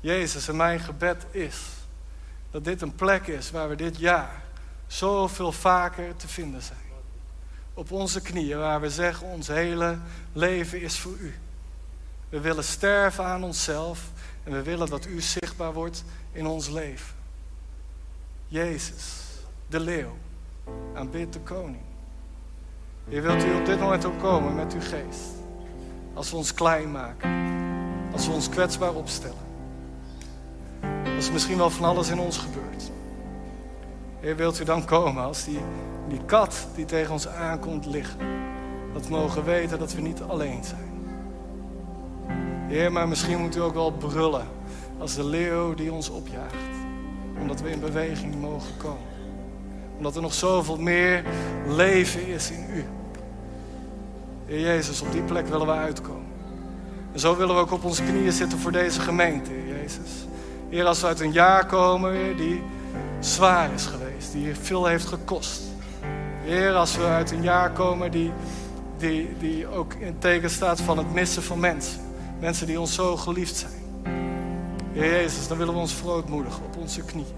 Jezus, 0.00 0.48
en 0.48 0.56
mijn 0.56 0.80
gebed 0.80 1.26
is 1.30 1.56
dat 2.50 2.64
dit 2.64 2.82
een 2.82 2.94
plek 2.94 3.26
is 3.26 3.50
waar 3.50 3.68
we 3.68 3.76
dit 3.76 3.98
jaar 3.98 4.42
zoveel 4.86 5.52
vaker 5.52 6.16
te 6.16 6.28
vinden 6.28 6.62
zijn. 6.62 6.89
Op 7.80 7.92
onze 7.92 8.20
knieën, 8.20 8.58
waar 8.58 8.80
we 8.80 8.90
zeggen, 8.90 9.26
ons 9.26 9.46
hele 9.46 9.98
leven 10.32 10.80
is 10.80 10.98
voor 10.98 11.16
u. 11.18 11.34
We 12.28 12.40
willen 12.40 12.64
sterven 12.64 13.24
aan 13.24 13.44
onszelf 13.44 14.10
en 14.44 14.52
we 14.52 14.62
willen 14.62 14.88
dat 14.88 15.06
u 15.06 15.20
zichtbaar 15.20 15.72
wordt 15.72 16.04
in 16.32 16.46
ons 16.46 16.68
leven. 16.68 17.14
Jezus, 18.48 19.22
de 19.66 19.80
leeuw. 19.80 20.16
Aanbid 20.94 21.32
de 21.32 21.38
koning. 21.38 21.82
Heer, 23.08 23.22
wilt 23.22 23.44
u 23.44 23.54
op 23.54 23.66
dit 23.66 23.80
moment 23.80 24.04
ook 24.04 24.18
komen 24.18 24.54
met 24.54 24.74
uw 24.74 24.80
geest. 24.80 25.28
Als 26.14 26.30
we 26.30 26.36
ons 26.36 26.54
klein 26.54 26.90
maken. 26.90 27.30
Als 28.12 28.26
we 28.26 28.32
ons 28.32 28.48
kwetsbaar 28.48 28.94
opstellen. 28.94 29.46
Als 31.16 31.30
misschien 31.30 31.56
wel 31.56 31.70
van 31.70 31.84
alles 31.84 32.08
in 32.08 32.18
ons 32.18 32.38
gebeurt. 32.38 32.90
Heer, 34.20 34.36
wilt 34.36 34.60
u 34.60 34.64
dan 34.64 34.84
komen 34.84 35.22
als 35.24 35.44
die, 35.44 35.60
die 36.08 36.20
kat 36.24 36.66
die 36.74 36.84
tegen 36.84 37.12
ons 37.12 37.28
aankomt 37.28 37.86
liggen. 37.86 38.18
Dat 38.92 39.06
we 39.06 39.10
mogen 39.10 39.44
weten 39.44 39.78
dat 39.78 39.92
we 39.92 40.00
niet 40.00 40.22
alleen 40.22 40.64
zijn. 40.64 40.90
Heer, 42.68 42.92
maar 42.92 43.08
misschien 43.08 43.38
moet 43.38 43.56
u 43.56 43.60
ook 43.60 43.74
wel 43.74 43.92
brullen 43.92 44.46
als 44.98 45.14
de 45.14 45.24
leeuw 45.24 45.74
die 45.74 45.92
ons 45.92 46.10
opjaagt. 46.10 46.54
Omdat 47.40 47.60
we 47.60 47.70
in 47.70 47.80
beweging 47.80 48.40
mogen 48.40 48.76
komen. 48.76 49.08
Omdat 49.96 50.16
er 50.16 50.22
nog 50.22 50.34
zoveel 50.34 50.76
meer 50.76 51.24
leven 51.66 52.26
is 52.26 52.50
in 52.50 52.66
u. 52.74 52.84
Heer 54.46 54.60
Jezus, 54.60 55.00
op 55.00 55.12
die 55.12 55.22
plek 55.22 55.46
willen 55.46 55.66
we 55.66 55.72
uitkomen. 55.72 56.32
En 57.12 57.20
zo 57.20 57.36
willen 57.36 57.54
we 57.54 57.60
ook 57.60 57.70
op 57.70 57.84
onze 57.84 58.02
knieën 58.02 58.32
zitten 58.32 58.58
voor 58.58 58.72
deze 58.72 59.00
gemeente, 59.00 59.50
Heer 59.50 59.76
Jezus. 59.76 60.26
Heer, 60.68 60.84
als 60.84 61.00
we 61.00 61.06
uit 61.06 61.20
een 61.20 61.32
jaar 61.32 61.66
komen 61.66 62.36
die 62.36 62.62
zwaar 63.20 63.72
is 63.72 63.86
geweest, 63.86 64.32
die 64.32 64.54
veel 64.54 64.86
heeft 64.86 65.06
gekost. 65.06 65.62
Heer, 66.42 66.72
als 66.72 66.96
we 66.96 67.04
uit 67.04 67.30
een 67.30 67.42
jaar 67.42 67.70
komen 67.70 68.10
die, 68.10 68.32
die, 68.98 69.36
die 69.38 69.66
ook 69.66 69.94
in 69.94 70.18
teken 70.18 70.50
staat 70.50 70.80
van 70.80 70.98
het 70.98 71.12
missen 71.12 71.42
van 71.42 71.60
mensen. 71.60 72.00
Mensen 72.38 72.66
die 72.66 72.80
ons 72.80 72.94
zo 72.94 73.16
geliefd 73.16 73.56
zijn. 73.56 73.72
Heer 74.92 75.10
Jezus, 75.10 75.48
dan 75.48 75.58
willen 75.58 75.74
we 75.74 75.80
ons 75.80 75.94
verootmoedigen 75.94 76.64
op 76.64 76.76
onze 76.76 77.04
knieën. 77.04 77.34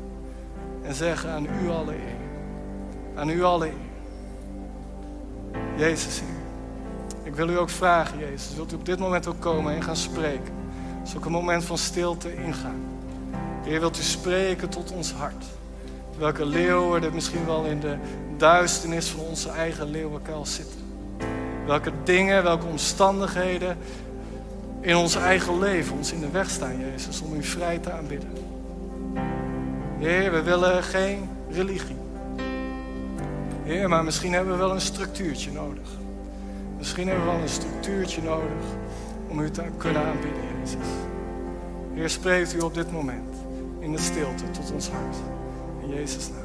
En 0.82 0.94
zeggen 0.94 1.30
aan 1.30 1.46
u 1.64 1.70
alle 1.70 1.92
eer. 1.92 2.16
Aan 3.16 3.28
u 3.28 3.42
alle 3.42 3.66
eer. 3.66 3.90
Jezus, 5.76 6.20
Heer. 6.20 6.40
Ik 7.22 7.34
wil 7.34 7.48
u 7.48 7.58
ook 7.58 7.70
vragen, 7.70 8.18
Jezus, 8.18 8.54
wilt 8.54 8.72
u 8.72 8.74
op 8.74 8.86
dit 8.86 8.98
moment 8.98 9.26
ook 9.26 9.40
komen 9.40 9.74
en 9.74 9.82
gaan 9.82 9.96
spreken? 9.96 10.54
Zal 11.02 11.16
ook 11.18 11.24
een 11.24 11.32
moment 11.32 11.64
van 11.64 11.78
stilte 11.78 12.34
ingaan. 12.34 12.80
Heer, 13.62 13.80
wilt 13.80 13.98
u 13.98 14.02
spreken 14.02 14.68
tot 14.68 14.92
ons 14.92 15.12
hart? 15.12 15.44
Welke 16.18 16.46
leeuwen 16.46 17.04
er 17.04 17.12
misschien 17.12 17.46
wel 17.46 17.64
in 17.64 17.80
de 17.80 17.96
duisternis 18.36 19.08
van 19.08 19.20
onze 19.20 19.48
eigen 19.48 19.90
leeuwenkuil 19.90 20.46
zitten. 20.46 20.80
Welke 21.66 21.92
dingen, 22.04 22.42
welke 22.42 22.66
omstandigheden 22.66 23.76
in 24.80 24.96
ons 24.96 25.16
eigen 25.16 25.58
leven 25.58 25.96
ons 25.96 26.12
in 26.12 26.20
de 26.20 26.30
weg 26.30 26.50
staan, 26.50 26.78
Jezus, 26.78 27.20
om 27.20 27.34
u 27.34 27.42
vrij 27.42 27.78
te 27.78 27.92
aanbidden. 27.92 28.30
Heer, 29.98 30.32
we 30.32 30.42
willen 30.42 30.82
geen 30.82 31.28
religie. 31.50 31.96
Heer, 33.62 33.88
maar 33.88 34.04
misschien 34.04 34.32
hebben 34.32 34.52
we 34.52 34.58
wel 34.58 34.70
een 34.70 34.80
structuurtje 34.80 35.52
nodig. 35.52 35.88
Misschien 36.78 37.08
hebben 37.08 37.26
we 37.26 37.32
wel 37.32 37.40
een 37.40 37.48
structuurtje 37.48 38.22
nodig 38.22 38.64
om 39.28 39.40
u 39.40 39.50
te 39.50 39.62
kunnen 39.76 40.02
aanbidden, 40.02 40.42
Jezus. 40.60 40.86
Heer, 41.94 42.10
spreekt 42.10 42.54
u 42.54 42.58
op 42.58 42.74
dit 42.74 42.92
moment 42.92 43.36
in 43.78 43.92
de 43.92 43.98
stilte 43.98 44.50
tot 44.50 44.72
ons 44.72 44.88
hart. 44.88 45.16
In 45.82 45.90
Jezus' 45.90 46.30
naam. 46.30 46.41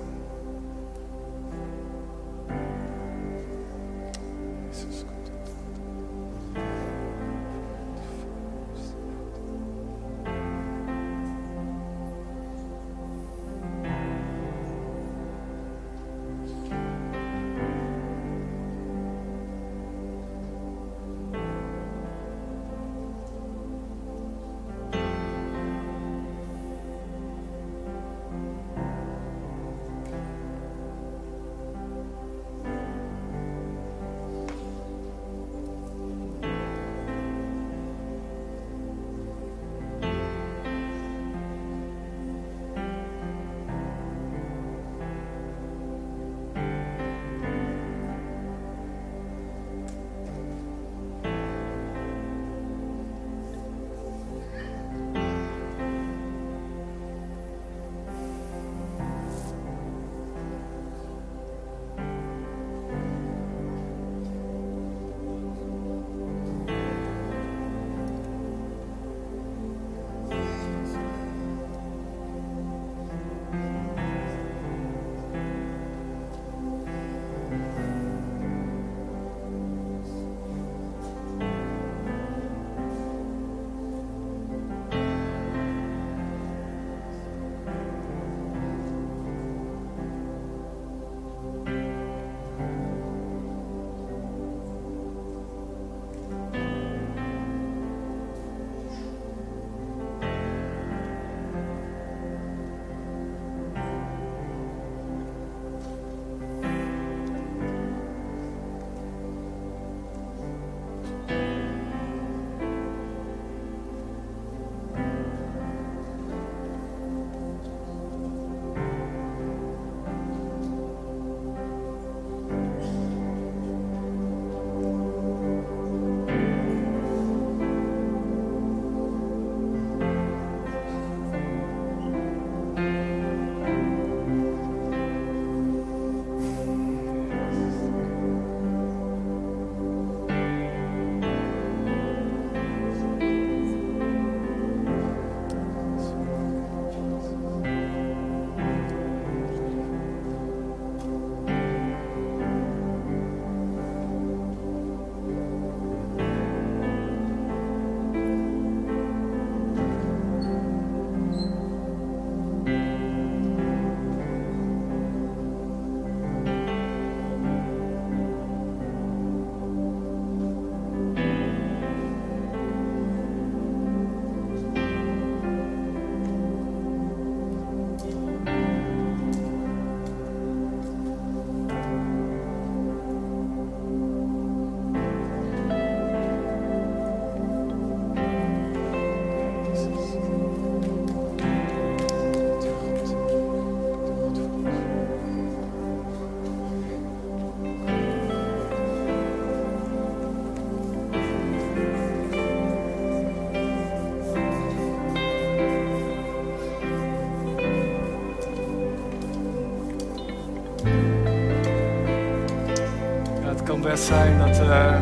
Zijn 213.98 214.38
dat 214.38 214.60
uh, 214.60 215.00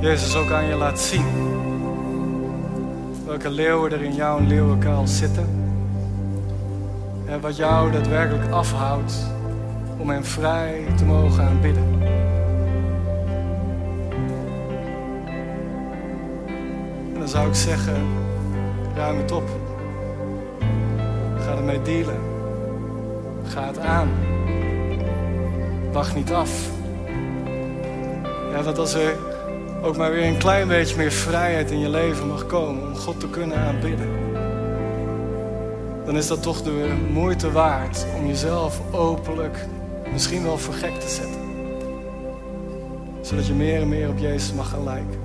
Jezus 0.00 0.36
ook 0.36 0.50
aan 0.50 0.66
je 0.66 0.74
laat 0.74 1.00
zien. 1.00 1.24
Welke 3.26 3.50
leeuwen 3.50 3.92
er 3.92 4.02
in 4.02 4.14
jouw 4.14 4.40
leeuwenkuil 4.40 5.06
zitten. 5.06 5.46
En 7.26 7.40
wat 7.40 7.56
jou 7.56 7.92
daadwerkelijk 7.92 8.50
afhoudt 8.50 9.14
om 9.98 10.10
hem 10.10 10.24
vrij 10.24 10.84
te 10.96 11.04
mogen 11.04 11.44
aanbidden. 11.44 11.84
En 17.12 17.18
dan 17.18 17.28
zou 17.28 17.48
ik 17.48 17.54
zeggen, 17.54 17.96
ruim 18.94 19.16
het 19.16 19.32
op. 19.32 19.48
Ga 21.38 21.56
ermee 21.56 21.82
dealen. 21.82 22.20
Ga 23.44 23.66
het 23.66 23.78
aan. 23.78 24.08
Wacht 25.92 26.14
niet 26.14 26.32
af. 26.32 26.75
Ja, 28.56 28.62
dat 28.62 28.78
als 28.78 28.94
er 28.94 29.16
ook 29.82 29.96
maar 29.96 30.10
weer 30.10 30.26
een 30.26 30.38
klein 30.38 30.68
beetje 30.68 30.96
meer 30.96 31.12
vrijheid 31.12 31.70
in 31.70 31.78
je 31.78 31.88
leven 31.88 32.26
mag 32.26 32.46
komen 32.46 32.82
om 32.82 32.96
God 32.96 33.20
te 33.20 33.28
kunnen 33.28 33.56
aanbidden, 33.56 34.08
dan 36.04 36.16
is 36.16 36.26
dat 36.26 36.42
toch 36.42 36.62
de 36.62 36.94
moeite 37.12 37.52
waard 37.52 38.06
om 38.16 38.26
jezelf 38.26 38.80
openlijk 38.90 39.66
misschien 40.12 40.42
wel 40.42 40.58
voor 40.58 40.74
gek 40.74 41.00
te 41.00 41.08
zetten. 41.08 41.40
Zodat 43.20 43.46
je 43.46 43.52
meer 43.52 43.80
en 43.80 43.88
meer 43.88 44.08
op 44.08 44.18
Jezus 44.18 44.52
mag 44.52 44.68
gaan 44.68 44.84
lijken. 44.84 45.20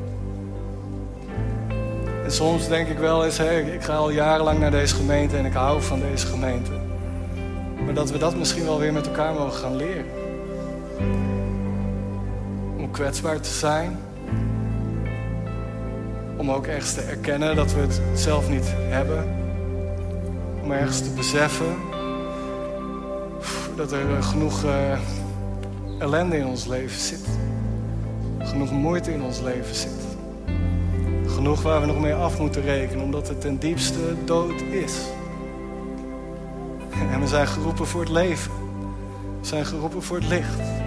En 2.23 2.31
soms 2.31 2.67
denk 2.67 2.87
ik 2.87 2.97
wel 2.97 3.25
eens, 3.25 3.37
hey, 3.37 3.61
ik 3.61 3.81
ga 3.81 3.95
al 3.95 4.09
jarenlang 4.09 4.59
naar 4.59 4.71
deze 4.71 4.95
gemeente 4.95 5.37
en 5.37 5.45
ik 5.45 5.53
hou 5.53 5.81
van 5.81 5.99
deze 5.99 6.27
gemeente. 6.27 6.71
Maar 7.85 7.93
dat 7.93 8.11
we 8.11 8.17
dat 8.17 8.35
misschien 8.35 8.65
wel 8.65 8.79
weer 8.79 8.93
met 8.93 9.07
elkaar 9.07 9.33
mogen 9.33 9.59
gaan 9.59 9.75
leren. 9.75 10.05
Kwetsbaar 12.91 13.39
te 13.39 13.49
zijn. 13.49 13.99
Om 16.37 16.51
ook 16.51 16.67
ergens 16.67 16.93
te 16.93 17.01
erkennen 17.01 17.55
dat 17.55 17.73
we 17.73 17.79
het 17.79 18.01
zelf 18.13 18.49
niet 18.49 18.73
hebben. 18.75 19.25
Om 20.63 20.71
ergens 20.71 21.01
te 21.01 21.09
beseffen 21.09 21.75
dat 23.75 23.91
er 23.91 24.23
genoeg 24.23 24.63
uh, 24.63 24.99
ellende 25.99 26.37
in 26.37 26.45
ons 26.45 26.65
leven 26.65 26.99
zit. 26.99 27.27
Genoeg 28.39 28.71
moeite 28.71 29.13
in 29.13 29.23
ons 29.23 29.39
leven 29.39 29.75
zit. 29.75 30.01
Genoeg 31.25 31.61
waar 31.61 31.81
we 31.81 31.85
nog 31.85 31.99
mee 31.99 32.13
af 32.13 32.39
moeten 32.39 32.61
rekenen, 32.61 33.03
omdat 33.03 33.27
het 33.27 33.41
ten 33.41 33.59
diepste 33.59 34.23
dood 34.25 34.61
is. 34.61 34.93
En 37.11 37.19
we 37.19 37.27
zijn 37.27 37.47
geroepen 37.47 37.87
voor 37.87 38.01
het 38.01 38.09
leven. 38.09 38.51
We 39.41 39.47
zijn 39.47 39.65
geroepen 39.65 40.03
voor 40.03 40.17
het 40.17 40.27
licht. 40.27 40.80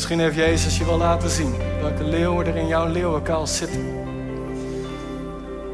Misschien 0.00 0.20
heeft 0.20 0.36
Jezus 0.36 0.78
je 0.78 0.84
wel 0.84 0.98
laten 0.98 1.30
zien 1.30 1.54
welke 1.80 2.04
leeuwen 2.04 2.46
er 2.46 2.56
in 2.56 2.66
jouw 2.66 2.86
leeuwenkuil 2.86 3.46
zitten. 3.46 3.84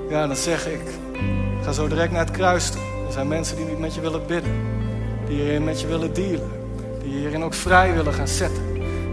Ja, 0.09 0.27
dan 0.27 0.37
zeg 0.37 0.67
ik, 0.67 0.81
ga 1.63 1.73
zo 1.73 1.89
direct 1.89 2.13
naar 2.13 2.21
het 2.21 2.31
kruis 2.31 2.71
toe. 2.71 2.81
Er 3.07 3.13
zijn 3.13 3.29
mensen 3.29 3.57
die 3.57 3.77
met 3.77 3.95
je 3.95 4.01
willen 4.01 4.27
bidden. 4.27 4.53
Die 5.27 5.41
hierin 5.41 5.65
met 5.65 5.81
je 5.81 5.87
willen 5.87 6.15
dealen. 6.15 6.51
Die 7.03 7.19
hierin 7.19 7.45
ook 7.45 7.55
vrij 7.55 7.95
willen 7.95 8.13
gaan 8.13 8.29
zetten. 8.29 8.63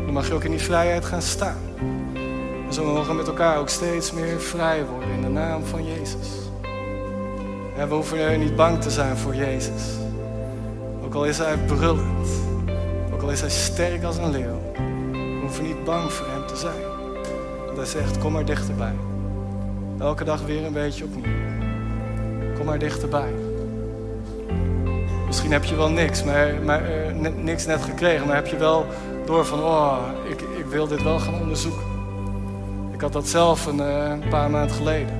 Dan 0.06 0.14
mag 0.14 0.28
je 0.28 0.34
ook 0.34 0.44
in 0.44 0.52
die 0.52 0.60
vrijheid 0.60 1.06
gaan 1.06 1.22
staan. 1.22 1.60
En 2.68 2.74
zo 2.74 2.86
mogen 2.86 3.08
we 3.08 3.14
met 3.14 3.28
elkaar 3.28 3.58
ook 3.58 3.70
steeds 3.70 4.12
meer 4.12 4.40
vrij 4.40 4.86
worden 4.86 5.10
in 5.10 5.22
de 5.22 5.30
naam 5.30 5.66
van 5.66 5.86
Jezus. 5.86 6.28
We 7.76 7.96
hoeven 7.96 8.40
niet 8.40 8.56
bang 8.56 8.82
te 8.82 8.90
zijn 8.90 9.18
voor 9.18 9.36
Jezus. 9.36 9.84
Ook 11.04 11.14
al 11.14 11.26
is 11.26 11.38
hij 11.38 11.58
brullend. 11.58 12.28
Ook 13.14 13.22
al 13.22 13.30
is 13.30 13.42
hij 13.42 13.50
sterk 13.50 14.04
als 14.04 14.18
een 14.18 14.32
leeuw. 14.32 14.63
Hoeven 15.54 15.76
niet 15.76 15.84
bang 15.84 16.12
voor 16.12 16.28
hem 16.28 16.48
te 16.48 16.56
zijn. 16.56 16.82
Want 17.66 17.78
hij 17.78 17.86
zegt, 17.86 18.18
kom 18.18 18.32
maar 18.32 18.46
dichterbij. 18.46 18.94
Elke 20.00 20.24
dag 20.24 20.42
weer 20.42 20.66
een 20.66 20.74
beetje 20.74 21.04
opnieuw. 21.04 21.34
Kom 22.56 22.66
maar 22.66 22.80
dichterbij. 22.80 23.34
Misschien 25.26 25.52
heb 25.52 25.64
je 25.64 25.76
wel 25.76 25.90
niks, 25.90 26.24
maar, 26.24 26.54
maar 26.66 26.82
uh, 26.82 27.30
niks 27.36 27.66
net 27.66 27.82
gekregen. 27.82 28.28
Maar 28.28 28.36
heb 28.36 28.48
je 28.48 28.58
wel 28.58 28.86
door 29.26 29.46
van, 29.46 29.60
oh, 29.60 29.98
ik, 30.30 30.42
ik 30.42 30.66
wil 30.66 30.88
dit 30.88 31.04
wel 31.04 31.20
gaan 31.20 31.42
onderzoeken. 31.42 31.86
Ik 32.94 33.02
had 33.02 33.14
dat 33.14 33.28
zelf 33.28 33.66
een, 33.66 33.80
een 33.80 34.30
paar 34.30 34.50
maanden 34.50 34.76
geleden. 34.76 35.16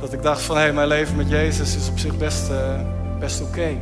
Dat 0.00 0.12
ik 0.12 0.22
dacht 0.22 0.42
van, 0.42 0.56
hé, 0.56 0.62
hey, 0.62 0.72
mijn 0.72 0.88
leven 0.88 1.16
met 1.16 1.28
Jezus 1.28 1.76
is 1.76 1.88
op 1.88 1.98
zich 1.98 2.16
best, 2.16 2.50
uh, 2.50 2.80
best 3.18 3.42
oké. 3.42 3.76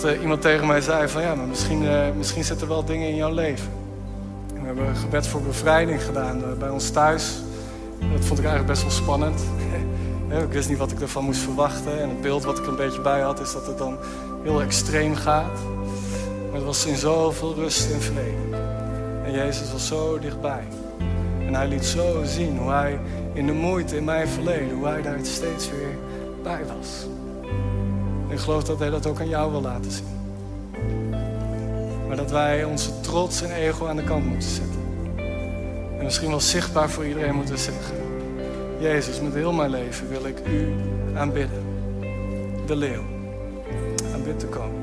Dat 0.00 0.16
iemand 0.20 0.42
tegen 0.42 0.66
mij 0.66 0.80
zei 0.80 1.08
van, 1.08 1.22
ja, 1.22 1.34
maar 1.34 1.46
misschien, 1.46 1.86
misschien 2.16 2.44
zitten 2.44 2.66
er 2.66 2.72
wel 2.72 2.84
dingen 2.84 3.08
in 3.08 3.14
jouw 3.14 3.32
leven. 3.32 3.68
En 4.54 4.60
we 4.60 4.66
hebben 4.66 4.86
een 4.86 4.96
gebed 4.96 5.26
voor 5.26 5.40
bevrijding 5.40 6.02
gedaan 6.02 6.42
bij 6.58 6.68
ons 6.68 6.90
thuis. 6.90 7.42
Dat 7.98 8.24
vond 8.24 8.38
ik 8.38 8.44
eigenlijk 8.44 8.66
best 8.66 8.82
wel 8.82 8.90
spannend. 8.90 9.40
Ik 10.46 10.52
wist 10.52 10.68
niet 10.68 10.78
wat 10.78 10.90
ik 10.90 11.00
ervan 11.00 11.24
moest 11.24 11.40
verwachten. 11.40 12.00
En 12.00 12.08
het 12.08 12.20
beeld 12.20 12.44
wat 12.44 12.58
ik 12.58 12.66
een 12.66 12.76
beetje 12.76 13.00
bij 13.00 13.20
had, 13.20 13.40
is 13.40 13.52
dat 13.52 13.66
het 13.66 13.78
dan 13.78 13.96
heel 14.42 14.62
extreem 14.62 15.14
gaat. 15.14 15.58
Maar 16.46 16.54
het 16.54 16.64
was 16.64 16.86
in 16.86 16.96
zoveel 16.96 17.54
rust 17.54 17.92
en 17.92 18.00
vrede. 18.00 18.56
En 19.24 19.32
Jezus 19.32 19.72
was 19.72 19.86
zo 19.86 20.18
dichtbij. 20.18 20.64
En 21.46 21.54
hij 21.54 21.68
liet 21.68 21.84
zo 21.84 22.22
zien 22.24 22.58
hoe 22.58 22.70
hij 22.70 22.98
in 23.32 23.46
de 23.46 23.52
moeite 23.52 23.96
in 23.96 24.04
mijn 24.04 24.28
verleden, 24.28 24.76
hoe 24.76 24.86
hij 24.86 25.02
daar 25.02 25.18
steeds 25.22 25.70
weer 25.70 25.96
bij 26.42 26.60
was. 26.76 27.11
En 28.32 28.38
ik 28.38 28.44
geloof 28.44 28.64
dat 28.64 28.78
hij 28.78 28.90
dat 28.90 29.06
ook 29.06 29.20
aan 29.20 29.28
jou 29.28 29.50
wil 29.50 29.60
laten 29.60 29.90
zien. 29.90 30.06
Maar 32.08 32.16
dat 32.16 32.30
wij 32.30 32.64
onze 32.64 33.00
trots 33.00 33.42
en 33.42 33.50
ego 33.50 33.86
aan 33.86 33.96
de 33.96 34.04
kant 34.04 34.24
moeten 34.24 34.48
zetten. 34.48 34.80
En 35.98 36.04
misschien 36.04 36.28
wel 36.28 36.40
zichtbaar 36.40 36.90
voor 36.90 37.06
iedereen 37.06 37.34
moeten 37.34 37.58
zeggen. 37.58 37.96
Jezus, 38.80 39.20
met 39.20 39.34
heel 39.34 39.52
mijn 39.52 39.70
leven 39.70 40.08
wil 40.08 40.26
ik 40.26 40.38
u 40.46 40.74
aanbidden. 41.14 41.62
De 42.66 42.76
leeuw. 42.76 43.02
Aanbid 44.14 44.38
te 44.38 44.46
komen. 44.46 44.81